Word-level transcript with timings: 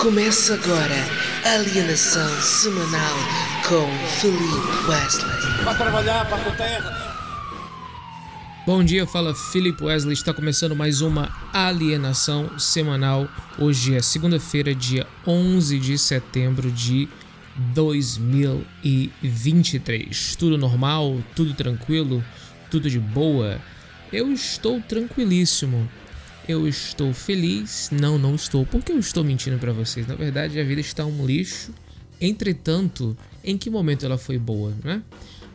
Começa 0.00 0.54
agora 0.54 0.96
Alienação 1.44 2.26
Semanal 2.40 3.16
com 3.68 3.86
Felipe 4.18 4.88
Wesley. 4.88 5.30
Para 5.62 5.74
trabalhar 5.74 6.26
para 6.26 6.38
a 6.38 6.40
tua 6.40 6.52
terra. 6.52 6.90
Bom 8.66 8.82
dia, 8.82 9.06
fala 9.06 9.34
Felipe 9.34 9.84
Wesley. 9.84 10.14
Está 10.14 10.32
começando 10.32 10.74
mais 10.74 11.02
uma 11.02 11.30
alienação 11.52 12.58
semanal. 12.58 13.28
Hoje 13.58 13.94
é 13.94 14.00
segunda-feira, 14.00 14.74
dia 14.74 15.06
11 15.26 15.78
de 15.78 15.98
setembro 15.98 16.70
de 16.70 17.06
2023. 17.74 20.34
Tudo 20.36 20.56
normal? 20.56 21.18
Tudo 21.36 21.52
tranquilo? 21.52 22.24
Tudo 22.70 22.88
de 22.88 22.98
boa? 22.98 23.60
Eu 24.10 24.32
estou 24.32 24.80
tranquilíssimo. 24.80 25.86
Eu 26.48 26.66
estou 26.66 27.12
feliz. 27.12 27.90
Não, 27.92 28.18
não 28.18 28.34
estou. 28.34 28.66
Por 28.66 28.82
que 28.82 28.92
eu 28.92 28.98
estou 28.98 29.22
mentindo 29.22 29.58
para 29.58 29.72
vocês? 29.72 30.06
Na 30.06 30.14
verdade, 30.14 30.58
a 30.58 30.64
vida 30.64 30.80
está 30.80 31.04
um 31.04 31.24
lixo. 31.24 31.72
Entretanto, 32.20 33.16
em 33.42 33.56
que 33.56 33.70
momento 33.70 34.04
ela 34.04 34.18
foi 34.18 34.38
boa, 34.38 34.74
né? 34.84 35.02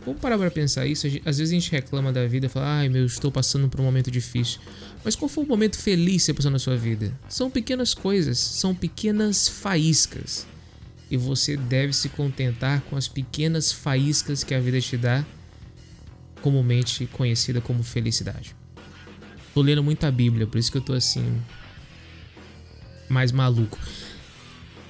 Vamos 0.06 0.22
parar 0.22 0.38
para 0.38 0.52
pensar 0.52 0.86
isso. 0.86 1.08
Às 1.26 1.40
vezes 1.40 1.52
a 1.52 1.56
gente 1.56 1.72
reclama 1.72 2.14
da 2.14 2.28
vida, 2.28 2.48
fala, 2.48 2.80
ai 2.80 2.90
meu, 2.90 3.06
estou 3.06 3.32
passando 3.32 3.68
por 3.68 3.82
um 3.82 3.84
momento 3.84 4.12
difícil. 4.12 4.59
Mas 5.04 5.16
qual 5.16 5.28
foi 5.28 5.44
o 5.44 5.48
momento 5.48 5.78
feliz 5.78 6.22
que 6.22 6.26
você 6.28 6.34
passou 6.34 6.52
na 6.52 6.59
sua 6.59 6.78
vida? 6.78 7.12
São 7.28 7.50
pequenas 7.50 7.94
coisas, 7.94 8.38
são 8.38 8.76
pequenas 8.76 9.48
faíscas. 9.48 10.45
E 11.09 11.17
você 11.17 11.58
deve 11.58 11.92
se 11.94 12.09
contentar 12.09 12.81
com 12.81 12.95
as 12.95 13.08
pequenas 13.08 13.72
faíscas 13.72 14.44
que 14.44 14.54
a 14.54 14.59
vida 14.59 14.80
te 14.80 14.95
dá, 14.95 15.26
comumente 16.42 17.08
conhecida 17.08 17.59
como 17.59 17.81
felicidade. 17.81 18.56
Tô 19.55 19.62
lendo 19.62 19.82
muita 19.82 20.12
Bíblia, 20.12 20.45
por 20.45 20.58
isso 20.58 20.70
que 20.70 20.77
eu 20.77 20.82
tô 20.82 20.91
assim. 20.91 21.41
Mais 23.08 23.31
maluco. 23.31 23.80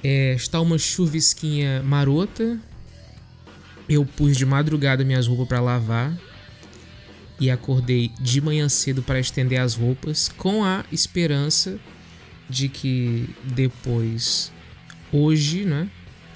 É, 0.03 0.33
está 0.33 0.59
uma 0.59 0.79
chuvisquinha 0.79 1.83
marota. 1.83 2.59
Eu 3.87 4.03
pus 4.03 4.35
de 4.35 4.43
madrugada 4.43 5.03
minhas 5.03 5.27
roupas 5.27 5.47
para 5.47 5.61
lavar. 5.61 6.17
E 7.39 7.51
acordei 7.51 8.11
de 8.19 8.41
manhã 8.41 8.67
cedo 8.67 9.03
para 9.03 9.19
estender 9.19 9.61
as 9.61 9.75
roupas, 9.75 10.29
com 10.29 10.63
a 10.63 10.83
esperança 10.91 11.77
de 12.49 12.67
que 12.67 13.29
depois, 13.43 14.51
hoje, 15.11 15.63
né? 15.63 15.87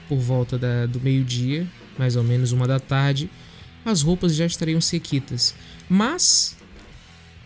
Por 0.07 0.19
volta 0.19 0.55
da, 0.55 0.85
do 0.85 1.01
meio-dia, 1.01 1.65
mais 1.97 2.15
ou 2.15 2.23
menos 2.23 2.51
uma 2.51 2.67
da 2.67 2.79
tarde, 2.79 3.27
as 3.83 4.03
roupas 4.03 4.35
já 4.35 4.45
estariam 4.45 4.79
sequitas. 4.79 5.55
Mas 5.89 6.58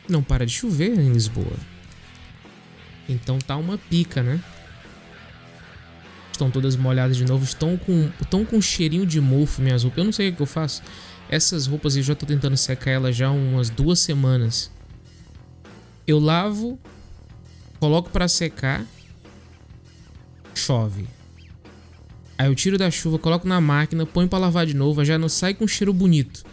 não 0.08 0.23
para 0.23 0.46
de 0.46 0.52
chover 0.52 0.98
em 0.98 1.12
Lisboa. 1.12 1.58
Então 3.08 3.40
tá 3.40 3.56
uma 3.58 3.78
pica, 3.78 4.23
né? 4.23 4.42
Estão 6.32 6.50
todas 6.50 6.76
molhadas 6.76 7.16
de 7.16 7.26
novo, 7.26 7.44
estão 7.44 7.78
com, 7.78 8.10
estão 8.20 8.44
com 8.44 8.58
um 8.58 8.62
cheirinho 8.62 9.06
de 9.06 9.22
mofo 9.22 9.62
minhas 9.62 9.84
roupas. 9.84 9.98
Eu 9.98 10.06
não 10.06 10.12
sei 10.12 10.30
o 10.30 10.36
que 10.36 10.42
eu 10.42 10.48
faço. 10.48 10.82
Essas 11.30 11.68
roupas 11.68 11.95
eu 11.95 12.04
já 12.04 12.16
tô 12.16 12.26
tentando 12.26 12.58
secar 12.58 12.92
elas 12.92 13.16
já 13.16 13.28
há 13.28 13.32
umas 13.32 13.70
duas 13.70 14.00
semanas. 14.00 14.72
Eu 16.06 16.20
lavo, 16.20 16.80
coloco 17.80 18.10
para 18.10 18.28
secar, 18.28 18.86
chove. 20.54 21.08
Aí 22.38 22.48
eu 22.48 22.56
tiro 22.56 22.78
da 22.78 22.90
chuva, 22.90 23.20
coloco 23.20 23.48
na 23.48 23.62
máquina, 23.62 24.06
ponho 24.06 24.28
para 24.28 24.40
lavar 24.40 24.66
de 24.66 24.73
novo, 24.73 25.06
já 25.06 25.17
não 25.17 25.30
sai 25.30 25.54
com 25.54 25.67
cheiro 25.67 25.94
bonito. 25.94 26.44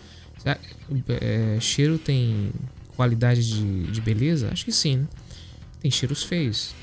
É, 0.45 1.59
cheiro 1.61 1.99
tem 1.99 2.53
qualidade 3.01 3.49
de, 3.49 3.91
de 3.91 4.01
beleza? 4.03 4.51
Acho 4.53 4.63
que 4.63 4.73
sim, 4.73 4.99
né? 4.99 5.09
Tem 5.81 5.91
cheiros 5.91 6.23
feios. 6.23 6.75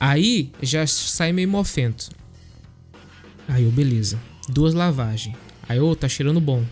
Aí 0.00 0.50
já 0.60 0.84
sai 0.84 1.30
meio 1.30 1.48
mofento. 1.48 2.10
Aí, 3.46 3.64
oh, 3.64 3.70
beleza. 3.70 4.20
Duas 4.48 4.74
lavagens. 4.74 5.36
Aí, 5.68 5.78
ô, 5.78 5.94
tá 5.94 6.08
cheirando 6.08 6.40
bom. 6.40 6.66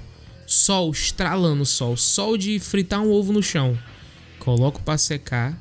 Sol, 0.49 0.91
estralando 0.91 1.65
sol. 1.65 1.97
Sol 1.97 2.37
de 2.37 2.59
fritar 2.59 3.01
um 3.01 3.13
ovo 3.13 3.33
no 3.33 3.41
chão. 3.41 3.79
Coloco 4.41 4.83
para 4.83 4.99
secar. 4.99 5.57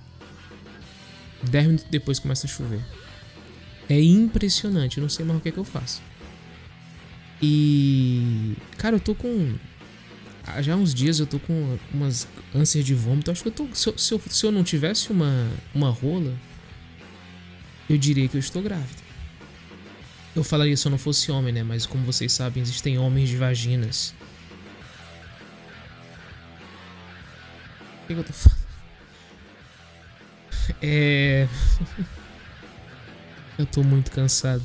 Dez 1.44 1.68
minutos 1.68 1.86
depois 1.92 2.18
começa 2.18 2.48
a 2.48 2.50
chover. 2.50 2.82
É 3.88 4.02
impressionante. 4.02 4.98
Eu 4.98 5.04
não 5.04 5.10
sei 5.10 5.24
mais 5.24 5.38
o 5.38 5.44
que, 5.44 5.50
é 5.50 5.52
que 5.52 5.60
eu 5.60 5.64
faço. 5.64 6.02
E. 7.40 8.56
Cara, 8.80 8.96
eu 8.96 9.00
tô 9.00 9.14
com 9.14 9.54
já 10.62 10.74
há 10.74 10.76
uns 10.76 10.94
dias 10.94 11.20
eu 11.20 11.26
tô 11.26 11.40
com 11.40 11.78
umas 11.94 12.28
ânsias 12.54 12.84
de 12.86 12.94
vômito. 12.94 13.32
Acho 13.32 13.44
que 13.44 13.50
eu 13.50 13.54
tô. 13.54 13.68
Se 13.74 13.90
eu, 13.90 13.98
se 13.98 14.14
eu, 14.14 14.22
se 14.30 14.46
eu 14.46 14.52
não 14.52 14.64
tivesse 14.64 15.12
uma, 15.12 15.48
uma 15.74 15.90
rola, 15.90 16.36
eu 17.90 17.98
diria 17.98 18.28
que 18.28 18.36
eu 18.36 18.40
estou 18.40 18.62
grávida. 18.62 19.02
Eu 20.36 20.44
falaria 20.44 20.78
se 20.78 20.88
eu 20.88 20.92
não 20.92 20.98
fosse 20.98 21.32
homem, 21.32 21.54
né? 21.54 21.64
Mas 21.64 21.86
como 21.86 22.04
vocês 22.06 22.32
sabem, 22.32 22.62
existem 22.62 22.98
homens 22.98 23.30
de 23.30 23.38
vaginas. 23.38 24.14
O 28.04 28.08
que, 28.08 28.14
que 28.14 28.20
eu 28.20 28.24
tô 28.24 28.34
falando? 28.34 28.60
É. 30.82 31.48
eu 33.58 33.66
tô 33.66 33.84
muito 33.84 34.12
cansado. 34.12 34.64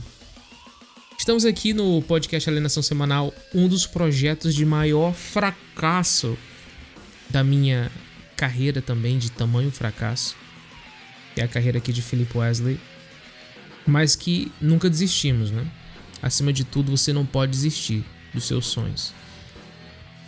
Estamos 1.25 1.47
aqui 1.47 1.73
no 1.73 2.03
podcast 2.03 2.51
Alienação 2.51 2.83
Semanal, 2.83 3.33
um 3.55 3.67
dos 3.67 3.87
projetos 3.87 4.55
de 4.55 4.63
maior 4.67 5.15
fracasso 5.15 6.37
da 7.31 7.43
minha 7.43 7.91
carreira 8.37 8.83
também, 8.83 9.17
de 9.17 9.31
tamanho 9.31 9.71
fracasso. 9.71 10.37
É 11.35 11.41
a 11.41 11.49
carreira 11.49 11.79
aqui 11.79 11.95
de 11.95 12.03
Philip 12.03 12.37
Wesley. 12.37 12.79
Mas 13.87 14.15
que 14.15 14.53
nunca 14.61 14.91
desistimos, 14.91 15.51
né? 15.51 15.67
Acima 16.21 16.53
de 16.53 16.63
tudo, 16.63 16.95
você 16.95 17.11
não 17.11 17.25
pode 17.25 17.53
desistir 17.53 18.05
dos 18.35 18.45
seus 18.45 18.67
sonhos. 18.67 19.15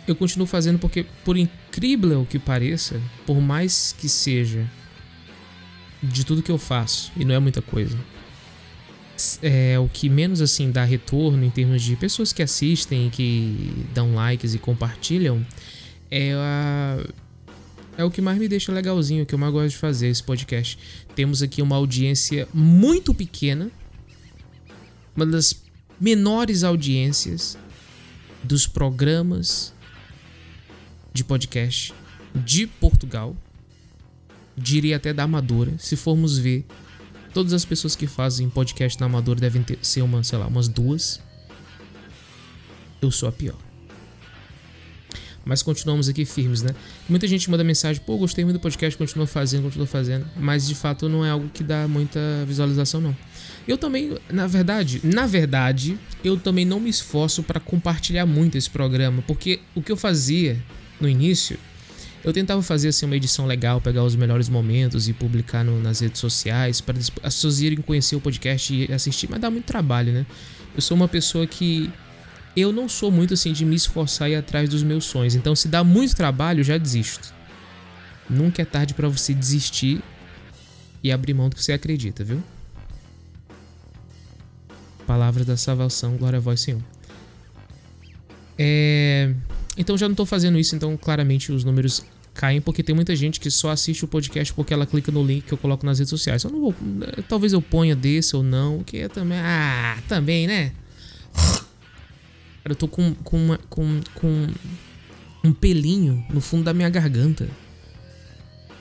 Eu 0.07 0.15
continuo 0.15 0.47
fazendo 0.47 0.79
porque, 0.79 1.05
por 1.23 1.37
incrível 1.37 2.25
que 2.27 2.39
pareça, 2.39 2.99
por 3.23 3.39
mais 3.39 3.93
que 3.95 4.09
seja 4.09 4.67
de 6.01 6.25
tudo 6.25 6.41
que 6.41 6.51
eu 6.51 6.57
faço, 6.57 7.11
e 7.15 7.23
não 7.23 7.35
é 7.35 7.39
muita 7.39 7.61
coisa, 7.61 7.95
é 9.41 9.77
o 9.79 9.87
que 9.87 10.09
menos 10.09 10.41
assim 10.41 10.71
dá 10.71 10.83
retorno 10.83 11.43
em 11.43 11.49
termos 11.49 11.81
de 11.81 11.95
pessoas 11.95 12.33
que 12.33 12.41
assistem, 12.41 13.09
que 13.09 13.85
dão 13.93 14.15
likes 14.15 14.53
e 14.53 14.59
compartilham, 14.59 15.45
é 16.09 16.33
a 16.33 16.97
é 17.97 18.03
o 18.03 18.11
que 18.11 18.21
mais 18.21 18.37
me 18.37 18.47
deixa 18.47 18.71
legalzinho, 18.71 19.25
que 19.25 19.33
eu 19.33 19.39
mais 19.39 19.51
gosto 19.51 19.69
de 19.69 19.77
fazer 19.77 20.07
esse 20.07 20.23
podcast. 20.23 20.77
Temos 21.15 21.41
aqui 21.41 21.63
uma 21.63 21.75
audiência 21.75 22.47
muito 22.53 23.11
pequena, 23.11 23.71
uma 25.15 25.25
das 25.25 25.63
menores 25.99 26.63
audiências 26.63 27.57
dos 28.43 28.67
programas 28.67 29.73
de 31.11 31.23
podcast 31.23 31.91
de 32.35 32.67
Portugal, 32.67 33.35
diria 34.55 34.97
até 34.97 35.11
da 35.11 35.23
Amadora, 35.23 35.73
se 35.79 35.95
formos 35.95 36.37
ver 36.37 36.65
Todas 37.33 37.53
as 37.53 37.65
pessoas 37.65 37.95
que 37.95 38.07
fazem 38.07 38.49
podcast 38.49 38.99
na 38.99 39.05
Amador 39.05 39.35
devem 39.39 39.63
ter, 39.63 39.77
ser 39.81 40.01
uma, 40.01 40.23
sei 40.23 40.37
lá, 40.37 40.47
umas 40.47 40.67
duas. 40.67 41.19
Eu 43.01 43.11
sou 43.11 43.29
a 43.29 43.31
pior. 43.31 43.57
Mas 45.47 45.63
continuamos 45.63 46.09
aqui 46.09 46.25
firmes, 46.25 46.61
né? 46.61 46.71
Muita 47.07 47.25
gente 47.25 47.49
manda 47.49 47.63
mensagem, 47.63 48.01
pô, 48.05 48.17
gostei 48.17 48.43
muito 48.43 48.57
do 48.57 48.61
podcast, 48.61 48.97
continua 48.97 49.25
fazendo, 49.25 49.63
continua 49.63 49.87
fazendo. 49.87 50.27
Mas 50.35 50.67
de 50.67 50.75
fato 50.75 51.07
não 51.07 51.25
é 51.25 51.29
algo 51.29 51.49
que 51.53 51.63
dá 51.63 51.87
muita 51.87 52.19
visualização, 52.45 52.99
não. 52.99 53.15
Eu 53.65 53.77
também, 53.77 54.17
na 54.29 54.45
verdade, 54.45 54.99
na 55.03 55.25
verdade, 55.25 55.97
eu 56.21 56.37
também 56.37 56.65
não 56.65 56.81
me 56.81 56.89
esforço 56.89 57.43
para 57.43 57.61
compartilhar 57.61 58.25
muito 58.25 58.57
esse 58.57 58.69
programa, 58.69 59.23
porque 59.25 59.61
o 59.73 59.81
que 59.81 59.91
eu 59.91 59.95
fazia 59.95 60.61
no 60.99 61.07
início 61.07 61.57
eu 62.23 62.33
tentava 62.33 62.61
fazer 62.61 62.89
assim 62.89 63.05
uma 63.05 63.15
edição 63.15 63.45
legal, 63.45 63.79
pegar 63.79 64.03
os 64.03 64.15
melhores 64.15 64.49
momentos 64.49 65.07
e 65.07 65.13
publicar 65.13 65.63
no, 65.63 65.81
nas 65.81 65.99
redes 65.99 66.19
sociais 66.19 66.81
para 66.81 66.97
as 66.97 67.09
pessoas 67.09 67.61
irem 67.61 67.79
conhecer 67.79 68.15
o 68.15 68.21
podcast 68.21 68.73
e 68.73 68.91
assistir, 68.91 69.29
mas 69.29 69.39
dá 69.39 69.49
muito 69.49 69.65
trabalho, 69.65 70.11
né? 70.11 70.25
Eu 70.75 70.81
sou 70.81 70.95
uma 70.95 71.07
pessoa 71.07 71.47
que 71.47 71.91
eu 72.55 72.71
não 72.71 72.89
sou 72.89 73.11
muito 73.11 73.33
assim 73.33 73.53
de 73.53 73.63
me 73.63 73.75
esforçar 73.75 74.29
e 74.29 74.33
ir 74.33 74.35
atrás 74.35 74.67
dos 74.67 74.83
meus 74.83 75.05
sonhos. 75.05 75.35
Então, 75.35 75.55
se 75.55 75.67
dá 75.67 75.83
muito 75.83 76.15
trabalho, 76.15 76.63
já 76.63 76.77
desisto. 76.77 77.33
Nunca 78.29 78.61
é 78.61 78.65
tarde 78.65 78.93
para 78.93 79.07
você 79.07 79.33
desistir 79.33 80.01
e 81.03 81.11
abrir 81.11 81.33
mão 81.33 81.49
do 81.49 81.55
que 81.55 81.63
você 81.63 81.71
acredita, 81.71 82.23
viu? 82.23 82.43
Palavras 85.05 85.45
da 85.45 85.55
salvação, 85.55 86.17
glória 86.17 86.37
a 86.37 86.39
vós, 86.39 86.59
Senhor. 86.59 86.81
É... 88.57 89.33
Então 89.77 89.95
já 89.97 90.07
não 90.07 90.13
estou 90.13 90.25
fazendo 90.25 90.57
isso, 90.57 90.75
então 90.75 90.97
claramente 90.97 91.51
os 91.51 91.63
números 91.63 92.03
caem 92.37 92.61
porque 92.61 92.83
tem 92.83 92.93
muita 92.93 93.15
gente 93.15 93.39
que 93.39 93.49
só 93.49 93.71
assiste 93.71 94.05
o 94.05 94.07
podcast 94.07 94.53
porque 94.53 94.71
ela 94.71 94.85
clica 94.85 95.11
no 95.11 95.25
link 95.25 95.45
que 95.45 95.53
eu 95.53 95.57
coloco 95.57 95.83
nas 95.83 95.97
redes 95.97 96.11
sociais. 96.11 96.43
Eu 96.43 96.51
não 96.51 96.61
vou, 96.61 96.75
talvez 97.27 97.51
eu 97.51 97.61
ponha 97.61 97.95
desse 97.95 98.35
ou 98.35 98.43
não, 98.43 98.83
que 98.83 98.97
é 98.97 99.09
também, 99.09 99.39
ah, 99.39 99.97
também, 100.07 100.45
né? 100.45 100.71
Eu 102.63 102.75
tô 102.75 102.87
com 102.87 103.15
com, 103.15 103.37
uma, 103.37 103.57
com 103.69 104.01
com 104.13 104.47
um 105.43 105.51
pelinho 105.51 106.23
no 106.29 106.39
fundo 106.39 106.63
da 106.63 106.73
minha 106.73 106.89
garganta. 106.89 107.49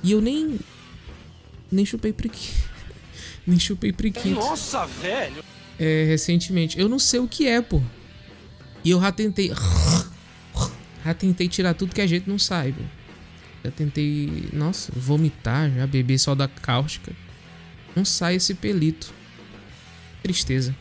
E 0.03 0.13
eu 0.13 0.21
nem 0.21 0.61
nem 1.73 1.87
chupei 1.87 2.13
preguiça. 2.13 2.77
Nem 3.47 3.61
chupei 3.61 3.93
priquito. 3.93 4.35
Nossa, 4.35 4.85
velho! 4.87 5.45
É, 5.79 6.05
recentemente. 6.09 6.81
Eu 6.81 6.89
não 6.89 6.99
sei 6.99 7.21
o 7.21 7.29
que 7.29 7.47
é, 7.47 7.63
pô. 7.63 7.81
E 8.83 8.91
eu 8.91 9.01
já 9.01 9.13
tentei. 9.13 9.53
Já 11.05 11.15
tentei 11.15 11.47
tirar 11.47 11.73
tudo 11.73 11.95
que 11.95 12.01
a 12.01 12.07
gente 12.09 12.29
não 12.29 12.37
sai, 12.37 12.73
pô. 12.73 12.83
Já 13.67 13.73
tentei. 13.73 14.49
Nossa, 14.53 14.93
vomitar, 14.95 15.69
já 15.73 15.87
beber 15.89 16.19
só 16.19 16.37
da 16.37 16.47
cáustica. 16.47 17.13
Não 17.97 18.05
sai 18.05 18.37
esse 18.37 18.55
pelito. 18.55 19.13
Tristeza. 20.23 20.75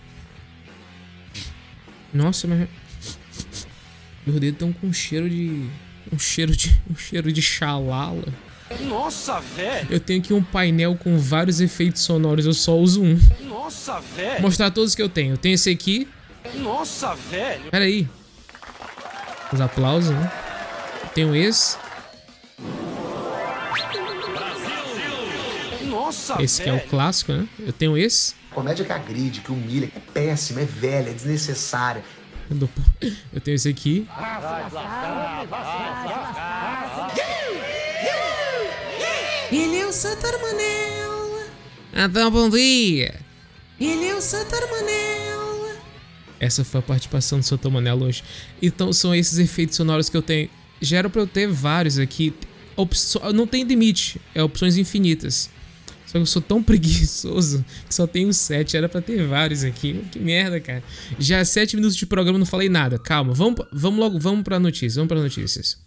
Nossa, 2.13 2.47
mas. 2.47 2.69
Meus 4.25 4.39
dedos 4.39 4.55
estão 4.55 4.71
com 4.71 4.87
um 4.87 4.93
cheiro 4.93 5.27
de. 5.27 5.67
Um 6.13 6.19
cheiro 6.19 6.55
de. 6.55 6.79
Um 6.87 6.95
cheiro 6.95 7.33
de 7.33 7.41
xalala. 7.41 8.31
Nossa, 8.81 9.39
velho! 9.39 9.87
Eu 9.89 9.99
tenho 9.99 10.19
aqui 10.19 10.33
um 10.33 10.43
painel 10.43 10.95
com 10.95 11.17
vários 11.17 11.59
efeitos 11.59 12.03
sonoros, 12.03 12.45
eu 12.45 12.53
só 12.53 12.77
uso 12.77 13.01
um. 13.01 13.19
Nossa, 13.47 13.99
velho! 13.99 14.41
mostrar 14.41 14.69
todos 14.69 14.93
que 14.93 15.01
eu 15.01 15.09
tenho. 15.09 15.33
Eu 15.33 15.37
tenho 15.37 15.55
esse 15.55 15.69
aqui. 15.69 16.07
Nossa, 16.55 17.15
velho! 17.15 17.71
Pera 17.71 17.85
aí. 17.85 18.07
Os 19.51 19.59
aplausos, 19.59 20.11
né? 20.11 20.31
Eu 21.03 21.09
tenho 21.09 21.35
esse. 21.35 21.77
Esse 26.39 26.61
que 26.63 26.69
é 26.69 26.73
o 26.73 26.79
clássico, 26.87 27.31
né? 27.33 27.47
Eu 27.59 27.73
tenho 27.73 27.97
esse. 27.97 28.33
Comédia 28.51 28.85
que 28.85 28.91
agride, 28.91 29.41
que 29.41 29.51
humilha, 29.51 29.87
que 29.87 29.97
é 29.97 30.01
péssima, 30.13 30.61
é 30.61 30.65
velha, 30.65 31.09
é 31.09 31.13
desnecessária. 31.13 32.03
Eu 33.33 33.41
tenho 33.41 33.55
esse 33.55 33.67
aqui. 33.69 34.07
Ele 39.51 39.77
é 39.79 39.85
o 39.85 39.93
Santar 39.93 40.33
Manel. 40.41 41.43
Então, 41.93 42.31
bom 42.31 42.49
dia. 42.49 43.19
Ele 43.79 44.07
é 44.07 44.15
o 44.15 44.21
Santar 44.21 44.61
Manel. 44.69 45.75
Essa 46.39 46.63
foi 46.63 46.79
a 46.79 46.83
participação 46.83 47.39
do 47.39 47.45
Soto 47.45 47.69
Manelo 47.71 48.05
hoje. 48.05 48.23
Então, 48.61 48.91
são 48.91 49.13
esses 49.15 49.37
efeitos 49.37 49.75
sonoros 49.75 50.09
que 50.09 50.17
eu 50.17 50.21
tenho. 50.21 50.49
Já 50.81 50.97
era 50.97 51.09
pra 51.09 51.21
eu 51.21 51.27
ter 51.27 51.47
vários 51.47 51.97
aqui. 51.97 52.33
Opso- 52.75 53.19
Não 53.33 53.47
tem 53.47 53.63
limite. 53.63 54.19
É 54.33 54.43
opções 54.43 54.77
infinitas. 54.77 55.49
Eu 56.15 56.25
sou 56.25 56.41
tão 56.41 56.63
preguiçoso 56.63 57.65
que 57.85 57.93
só 57.93 58.07
tenho 58.07 58.33
sete. 58.33 58.77
Era 58.77 58.87
pra 58.87 59.01
ter 59.01 59.27
vários 59.27 59.65
aqui. 59.65 60.01
Que 60.09 60.17
merda, 60.17 60.61
cara. 60.61 60.81
Já 61.19 61.43
sete 61.43 61.75
minutos 61.75 61.97
de 61.97 62.05
programa 62.05 62.39
não 62.39 62.45
falei 62.45 62.69
nada. 62.69 62.97
Calma. 62.97 63.33
Vamos, 63.33 63.59
vamos 63.73 63.99
logo. 63.99 64.17
Vamos 64.17 64.43
pra 64.45 64.57
notícias. 64.57 64.95
Vamos 64.95 65.09
pra 65.09 65.19
notícias. 65.19 65.77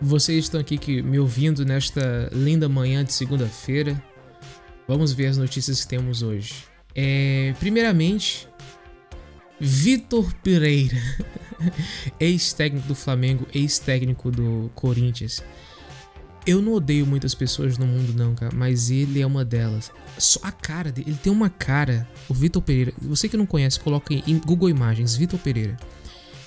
Vocês 0.00 0.44
estão 0.44 0.58
aqui 0.58 0.78
que, 0.78 1.02
me 1.02 1.18
ouvindo 1.18 1.62
nesta 1.62 2.30
linda 2.32 2.70
manhã 2.70 3.04
de 3.04 3.12
segunda-feira. 3.12 4.02
Vamos 4.88 5.12
ver 5.12 5.26
as 5.26 5.36
notícias 5.36 5.82
que 5.82 5.88
temos 5.88 6.22
hoje. 6.22 6.54
É, 6.94 7.54
primeiramente, 7.58 8.48
Vitor 9.58 10.34
Pereira, 10.42 10.96
ex-técnico 12.20 12.86
do 12.86 12.94
Flamengo, 12.94 13.46
ex-técnico 13.54 14.30
do 14.30 14.70
Corinthians. 14.74 15.42
Eu 16.46 16.62
não 16.62 16.74
odeio 16.74 17.06
muitas 17.06 17.34
pessoas 17.34 17.76
no 17.76 17.86
mundo, 17.86 18.12
não, 18.14 18.34
cara, 18.34 18.54
mas 18.54 18.90
ele 18.90 19.20
é 19.20 19.26
uma 19.26 19.44
delas. 19.44 19.90
Só 20.18 20.38
a 20.42 20.52
cara 20.52 20.92
dele, 20.92 21.10
ele 21.10 21.18
tem 21.18 21.32
uma 21.32 21.50
cara. 21.50 22.08
O 22.28 22.34
Vitor 22.34 22.62
Pereira, 22.62 22.92
você 23.00 23.28
que 23.28 23.36
não 23.36 23.46
conhece, 23.46 23.80
coloca 23.80 24.14
em 24.14 24.38
Google 24.38 24.70
Imagens, 24.70 25.16
Vitor 25.16 25.40
Pereira. 25.40 25.76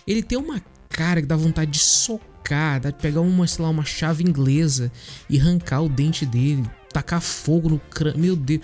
Ele 0.07 0.23
tem 0.23 0.38
uma 0.38 0.61
cara 0.88 1.21
que 1.21 1.27
dá 1.27 1.35
vontade 1.35 1.71
de 1.71 1.79
socar, 1.79 2.79
dá 2.79 2.91
de 2.91 2.97
pegar 2.97 3.21
uma, 3.21 3.45
sei 3.45 3.63
lá, 3.63 3.69
uma 3.69 3.83
chave 3.83 4.23
inglesa 4.23 4.91
e 5.29 5.39
arrancar 5.39 5.81
o 5.81 5.89
dente 5.89 6.25
dele, 6.25 6.63
tacar 6.91 7.21
fogo 7.21 7.69
no 7.69 7.80
crânio. 7.80 8.19
Meu 8.19 8.36
Deus, 8.36 8.62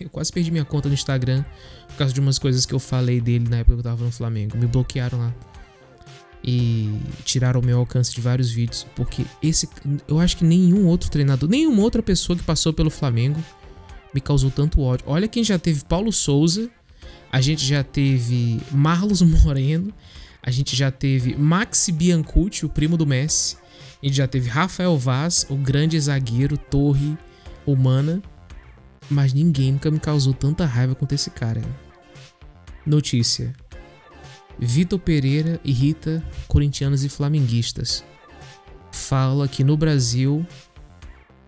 eu, 0.00 0.08
quase 0.10 0.32
perdi 0.32 0.50
minha 0.50 0.64
conta 0.64 0.88
no 0.88 0.94
Instagram 0.94 1.44
por 1.88 1.96
causa 1.96 2.12
de 2.12 2.20
umas 2.20 2.38
coisas 2.38 2.66
que 2.66 2.74
eu 2.74 2.78
falei 2.78 3.20
dele 3.20 3.48
na 3.48 3.58
época 3.58 3.74
que 3.74 3.80
eu 3.80 3.84
tava 3.84 4.04
no 4.04 4.10
Flamengo. 4.10 4.56
Me 4.56 4.66
bloquearam 4.66 5.18
lá. 5.18 5.34
E 6.46 7.00
tiraram 7.24 7.60
o 7.60 7.64
meu 7.64 7.78
alcance 7.78 8.12
de 8.12 8.20
vários 8.20 8.50
vídeos. 8.50 8.86
Porque 8.94 9.24
esse. 9.42 9.68
Eu 10.06 10.18
acho 10.18 10.36
que 10.36 10.44
nenhum 10.44 10.86
outro 10.86 11.10
treinador, 11.10 11.48
nenhuma 11.48 11.82
outra 11.82 12.02
pessoa 12.02 12.36
que 12.36 12.42
passou 12.42 12.72
pelo 12.72 12.90
Flamengo 12.90 13.42
me 14.12 14.20
causou 14.20 14.50
tanto 14.50 14.80
ódio. 14.80 15.06
Olha 15.08 15.26
quem 15.26 15.42
já 15.42 15.58
teve 15.58 15.84
Paulo 15.84 16.12
Souza. 16.12 16.68
A 17.32 17.40
gente 17.40 17.64
já 17.64 17.82
teve 17.82 18.60
Marlos 18.70 19.22
Moreno. 19.22 19.92
A 20.42 20.50
gente 20.50 20.76
já 20.76 20.90
teve 20.90 21.34
Maxi 21.34 21.90
Biancucci, 21.90 22.66
o 22.66 22.68
primo 22.68 22.96
do 22.98 23.06
Messi. 23.06 23.56
A 24.02 24.06
gente 24.06 24.16
já 24.16 24.28
teve 24.28 24.50
Rafael 24.50 24.98
Vaz, 24.98 25.46
o 25.48 25.56
grande 25.56 25.98
zagueiro, 25.98 26.58
torre 26.58 27.16
humana. 27.66 28.22
Mas 29.10 29.32
ninguém 29.32 29.72
nunca 29.72 29.90
me 29.90 30.00
causou 30.00 30.32
tanta 30.32 30.64
raiva 30.64 30.94
quanto 30.94 31.14
esse 31.14 31.30
cara. 31.30 31.62
Notícia. 32.86 33.54
Vitor 34.58 34.98
Pereira 34.98 35.60
irrita 35.64 36.24
corintianos 36.48 37.04
e 37.04 37.08
flamenguistas. 37.08 38.04
Fala 38.92 39.48
que 39.48 39.64
no 39.64 39.76
Brasil 39.76 40.46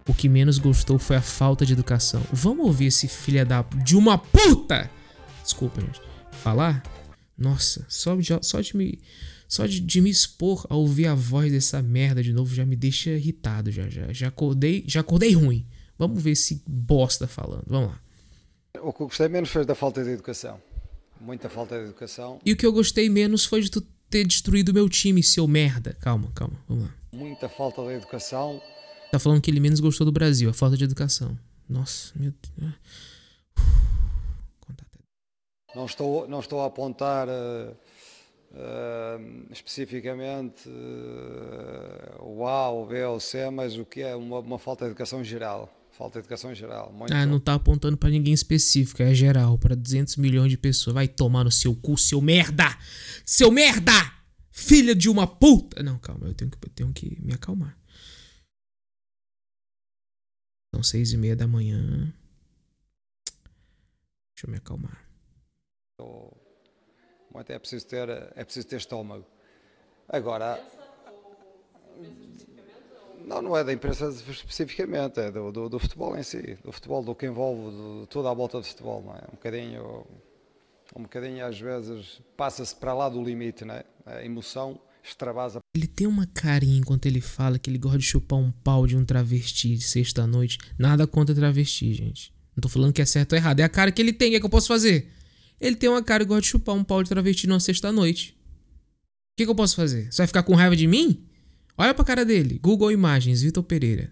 o 0.09 0.15
que 0.15 0.29
menos 0.29 0.59
gostou 0.59 0.99
foi 0.99 1.17
a 1.17 1.23
falta 1.23 1.67
de 1.67 1.73
educação. 1.73 2.23
Vamos 2.33 2.67
ouvir 2.67 2.87
esse 2.87 3.09
filho 3.09 3.45
da 3.45 3.65
de 3.85 3.97
uma 3.97 4.17
puta. 4.17 4.91
Desculpa, 5.43 5.81
gente. 5.81 6.01
Falar? 6.33 6.83
Nossa, 7.37 7.85
só 7.89 8.15
de, 8.17 8.29
só 8.43 8.61
de 8.61 8.77
me 8.77 8.99
só 9.49 9.67
de, 9.67 9.81
de 9.81 10.01
me 10.01 10.11
expor 10.11 10.67
a 10.69 10.75
ouvir 10.75 11.07
a 11.07 11.15
voz 11.15 11.53
dessa 11.53 11.81
merda 11.81 12.23
de 12.23 12.33
novo 12.33 12.53
já 12.53 12.67
me 12.67 12.75
deixa 12.75 13.11
irritado 13.11 13.71
já 13.71 13.89
já 13.89 14.13
já 14.13 14.29
acordei, 14.29 14.85
já 14.87 15.01
acordei 15.01 15.35
ruim. 15.35 15.67
Vamos 15.99 16.23
ver 16.23 16.31
esse 16.33 16.63
bosta 16.67 17.27
falando. 17.27 17.65
Vamos 17.67 17.91
lá. 17.91 18.01
O 18.83 18.93
que 18.93 19.01
eu 19.03 19.07
gostei 19.07 19.29
menos 19.29 19.49
foi 19.51 19.65
da 19.65 19.75
falta 19.75 20.05
de 20.05 20.11
educação. 20.11 20.61
Muita 21.21 21.49
falta 21.49 21.77
de 21.79 21.85
educação, 21.85 22.39
E 22.45 22.53
o 22.53 22.57
que 22.57 22.67
eu 22.67 22.73
gostei 22.73 23.09
menos 23.09 23.45
foi 23.47 23.63
de 23.63 23.71
tu 23.71 23.81
ter 24.11 24.25
destruído 24.27 24.69
o 24.69 24.75
meu 24.75 24.89
time, 24.89 25.23
seu 25.23 25.49
merda. 25.49 25.95
Calma, 25.95 26.31
calma. 26.35 26.57
Vamos 26.69 26.85
lá. 26.85 26.95
muita 27.13 27.49
falta 27.49 27.83
de 27.83 27.95
educação. 27.95 28.61
Tá 29.11 29.19
falando 29.19 29.41
que 29.41 29.51
ele 29.51 29.61
menos 29.61 29.81
gostou 29.81 30.05
do 30.05 30.13
Brasil, 30.13 30.51
a 30.51 30.53
falta 30.53 30.77
de 30.77 30.85
educação. 30.85 31.39
Nossa, 31.69 32.13
meu 32.17 32.33
Deus. 32.59 32.73
Até- 34.69 34.85
Não 35.75 35.87
estou, 35.87 36.29
não 36.29 36.41
estou 36.41 36.61
a 36.61 36.67
apontar 36.67 37.27
eh, 37.29 37.73
eh, 38.55 39.19
especificamente 39.51 40.69
eh, 40.69 42.15
o 42.21 42.47
A, 42.47 42.71
o 42.71 42.85
B 42.87 43.03
ou 43.05 43.17
o 43.17 43.21
C, 43.21 43.49
mas 43.51 43.77
o 43.79 43.85
que 43.87 44.03
é 44.03 44.15
uma, 44.15 44.41
uma 44.41 44.59
falta 44.59 44.85
de 44.85 44.91
educação 44.91 45.25
geral. 45.25 45.73
Falta 45.97 46.19
educação 46.19 46.55
geral. 46.55 46.93
Muito. 46.93 47.13
Ah, 47.13 47.25
não 47.25 47.41
tá 47.41 47.55
apontando 47.55 47.97
pra 47.97 48.11
ninguém 48.11 48.35
específico, 48.35 49.03
é 49.03 49.15
geral, 49.15 49.59
pra 49.59 49.75
200 49.75 50.17
milhões 50.17 50.51
de 50.51 50.59
pessoas. 50.59 50.93
Vai 50.93 51.09
tomar 51.09 51.45
no 51.45 51.51
seu 51.51 51.75
cu, 51.75 51.97
seu 51.97 52.21
merda! 52.21 52.65
Seu 53.25 53.51
merda! 53.51 53.93
Filha 54.51 54.95
de 54.95 55.09
uma 55.09 55.27
puta! 55.27 55.83
Não, 55.83 55.99
calma, 55.99 56.27
eu 56.27 56.35
tenho 56.35 56.51
que, 56.51 56.59
eu 56.63 56.71
tenho 56.71 56.93
que 56.93 57.19
me 57.23 57.33
acalmar. 57.33 57.79
São 60.75 60.83
seis 60.83 61.13
e 61.13 61.17
meia 61.17 61.35
da 61.35 61.47
manhã. 61.47 62.13
Deixa 64.35 64.47
eu 64.47 64.51
me 64.51 64.59
acalmar. 64.59 65.03
Muito 67.33 67.53
é 67.53 67.59
preciso 67.59 67.87
ter, 67.87 68.09
é 68.09 68.45
preciso 68.45 68.67
ter 68.67 68.77
estômago. 68.77 69.27
Agora. 70.09 70.63
Não, 73.27 73.43
não 73.43 73.57
é 73.57 73.65
da 73.65 73.73
imprensa 73.73 74.09
especificamente, 74.09 75.19
é 75.19 75.33
do, 75.33 75.51
do, 75.51 75.69
do 75.69 75.79
futebol 75.81 76.17
em 76.17 76.23
si, 76.23 76.57
do 76.65 76.71
futebol, 76.71 77.03
do 77.03 77.13
que 77.13 77.27
envolve 77.27 77.77
do, 77.77 78.07
toda 78.07 78.31
a 78.31 78.35
volta 78.35 78.59
do 78.59 78.65
futebol, 78.65 79.03
não 79.05 79.15
é? 79.15 79.23
Um 79.29 79.33
bocadinho, 79.33 80.07
um 80.95 81.03
bocadinho 81.03 81.45
às 81.45 81.59
vezes 81.59 82.21
passa-se 82.37 82.77
para 82.77 82.95
lá 82.95 83.09
do 83.09 83.21
limite, 83.21 83.65
não 83.65 83.75
é? 83.75 83.85
A 84.07 84.25
emoção 84.25 84.79
extravasa 85.03 85.59
Ele 85.75 85.89
tem 85.89 86.07
uma 86.07 86.25
carinha 86.27 86.79
enquanto 86.79 87.07
ele 87.07 87.21
fala 87.21 87.59
que 87.59 87.69
ele 87.69 87.79
gosta 87.79 87.99
de 87.99 88.05
chupar 88.05 88.39
um 88.39 88.53
pau 88.53 88.87
de 88.87 88.97
um 88.97 89.05
travesti 89.05 89.81
sexta-noite. 89.81 90.59
Nada 90.79 91.05
contra 91.05 91.35
travesti, 91.35 91.95
gente. 91.95 92.33
Não 92.57 92.61
tô 92.61 92.69
falando 92.69 92.93
que 92.93 93.03
é 93.03 93.05
certo 93.05 93.33
ou 93.33 93.39
errado. 93.39 93.59
É 93.59 93.65
a 93.65 93.69
cara 93.69 93.91
que 93.91 94.01
ele 94.01 94.13
tem. 94.13 94.29
O 94.29 94.31
que, 94.31 94.37
é 94.37 94.41
que 94.41 94.47
eu 94.47 94.51
posso 94.51 94.69
fazer? 94.69 95.13
Ele 95.61 95.75
tem 95.75 95.89
uma 95.89 96.03
cara 96.03 96.23
e 96.23 96.27
gosta 96.27 96.43
de 96.43 96.49
chupar 96.49 96.77
um 96.77 96.85
pau 96.85 97.03
de 97.03 97.09
travesti 97.09 97.49
numa 97.49 97.61
sexta-noite. 97.61 98.37
O 99.01 99.37
que, 99.37 99.45
que 99.45 99.51
eu 99.51 99.55
posso 99.55 99.75
fazer? 99.75 100.13
Você 100.13 100.19
vai 100.19 100.27
ficar 100.29 100.45
com 100.45 100.55
raiva 100.55 100.77
de 100.77 100.87
mim? 100.87 101.26
Olha 101.79 101.95
pra 101.95 102.05
cara 102.05 102.25
dele. 102.25 102.59
Google 102.59 102.91
Imagens, 102.91 103.43
Vitor 103.43 103.63
Pereira. 103.63 104.11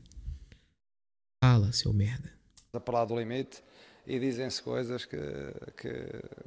Fala, 1.42 1.72
seu 1.72 1.92
merda. 1.92 2.30
para 2.84 2.98
lá 3.00 3.04
do 3.04 3.18
limite 3.18 3.62
e 4.06 4.18
dizem-se 4.18 4.62
coisas 4.62 5.04
que, 5.04 5.16
que, 5.80 5.92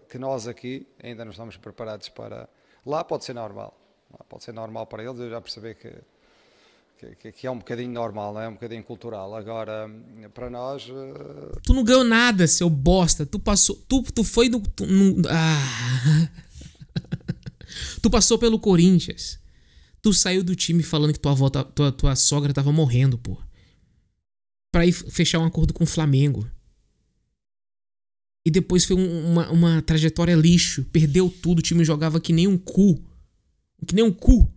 que 0.09 0.17
nós 0.19 0.47
aqui 0.47 0.87
ainda 1.01 1.23
não 1.25 1.31
estamos 1.31 1.57
preparados 1.57 2.09
para. 2.09 2.47
Lá 2.85 3.03
pode 3.03 3.25
ser 3.25 3.33
normal, 3.33 3.77
lá 4.11 4.25
pode 4.29 4.43
ser 4.43 4.53
normal 4.53 4.85
para 4.87 5.03
eles, 5.03 5.19
eu 5.19 5.29
já 5.29 5.41
percebi 5.41 5.75
que, 5.75 5.93
que- 7.21 7.31
que, 7.31 7.47
é 7.47 7.51
um 7.51 7.57
bocadinho 7.59 7.91
normal, 7.91 8.33
não 8.33 8.41
é? 8.41 8.47
um 8.47 8.53
bocadinho 8.53 8.83
cultural. 8.83 9.35
Agora, 9.35 9.89
para 10.33 10.49
nós, 10.49 10.87
eh, 10.89 11.59
Tu 11.63 11.73
não 11.73 11.83
ganhou 11.83 12.03
nada, 12.03 12.47
seu 12.47 12.69
bosta. 12.69 13.25
Tu 13.25 13.39
passou. 13.39 13.75
Tu, 13.87 14.01
tu 14.13 14.23
foi 14.23 14.49
no. 14.49 14.59
tu- 14.61 14.85
no- 14.85 15.27
ah. 15.29 16.29
Tu 18.01 18.09
passou 18.09 18.39
pelo 18.39 18.57
Corinthians. 18.59 19.39
Tu 20.07 20.13
saiu 20.13 20.41
do 20.41 20.55
time 20.55 20.81
falando 20.83 21.11
que 21.11 21.19
tua, 21.19 21.33
avó, 21.33 21.49
tá- 21.49 21.65
tua, 21.65 21.91
tua 21.91 22.15
sogra 22.15 22.53
tava 22.53 22.71
morrendo, 22.71 23.17
pô. 23.17 23.37
Pra 24.71 24.85
ir 24.85 24.93
fechar 24.93 25.37
um 25.39 25.43
acordo 25.43 25.73
com 25.73 25.83
o 25.83 25.87
Flamengo. 25.87 26.49
E 28.45 28.49
depois 28.49 28.85
foi 28.85 28.95
um- 28.95 29.31
uma, 29.33 29.51
uma 29.51 29.81
trajetória 29.81 30.33
lixo. 30.33 30.85
Perdeu 30.93 31.29
tudo, 31.29 31.59
o 31.59 31.61
time 31.61 31.83
jogava 31.83 32.21
que 32.21 32.31
nem 32.31 32.47
um 32.47 32.57
cu. 32.57 33.03
Que 33.85 33.93
nem 33.93 34.01
um 34.05 34.13
cu. 34.13 34.49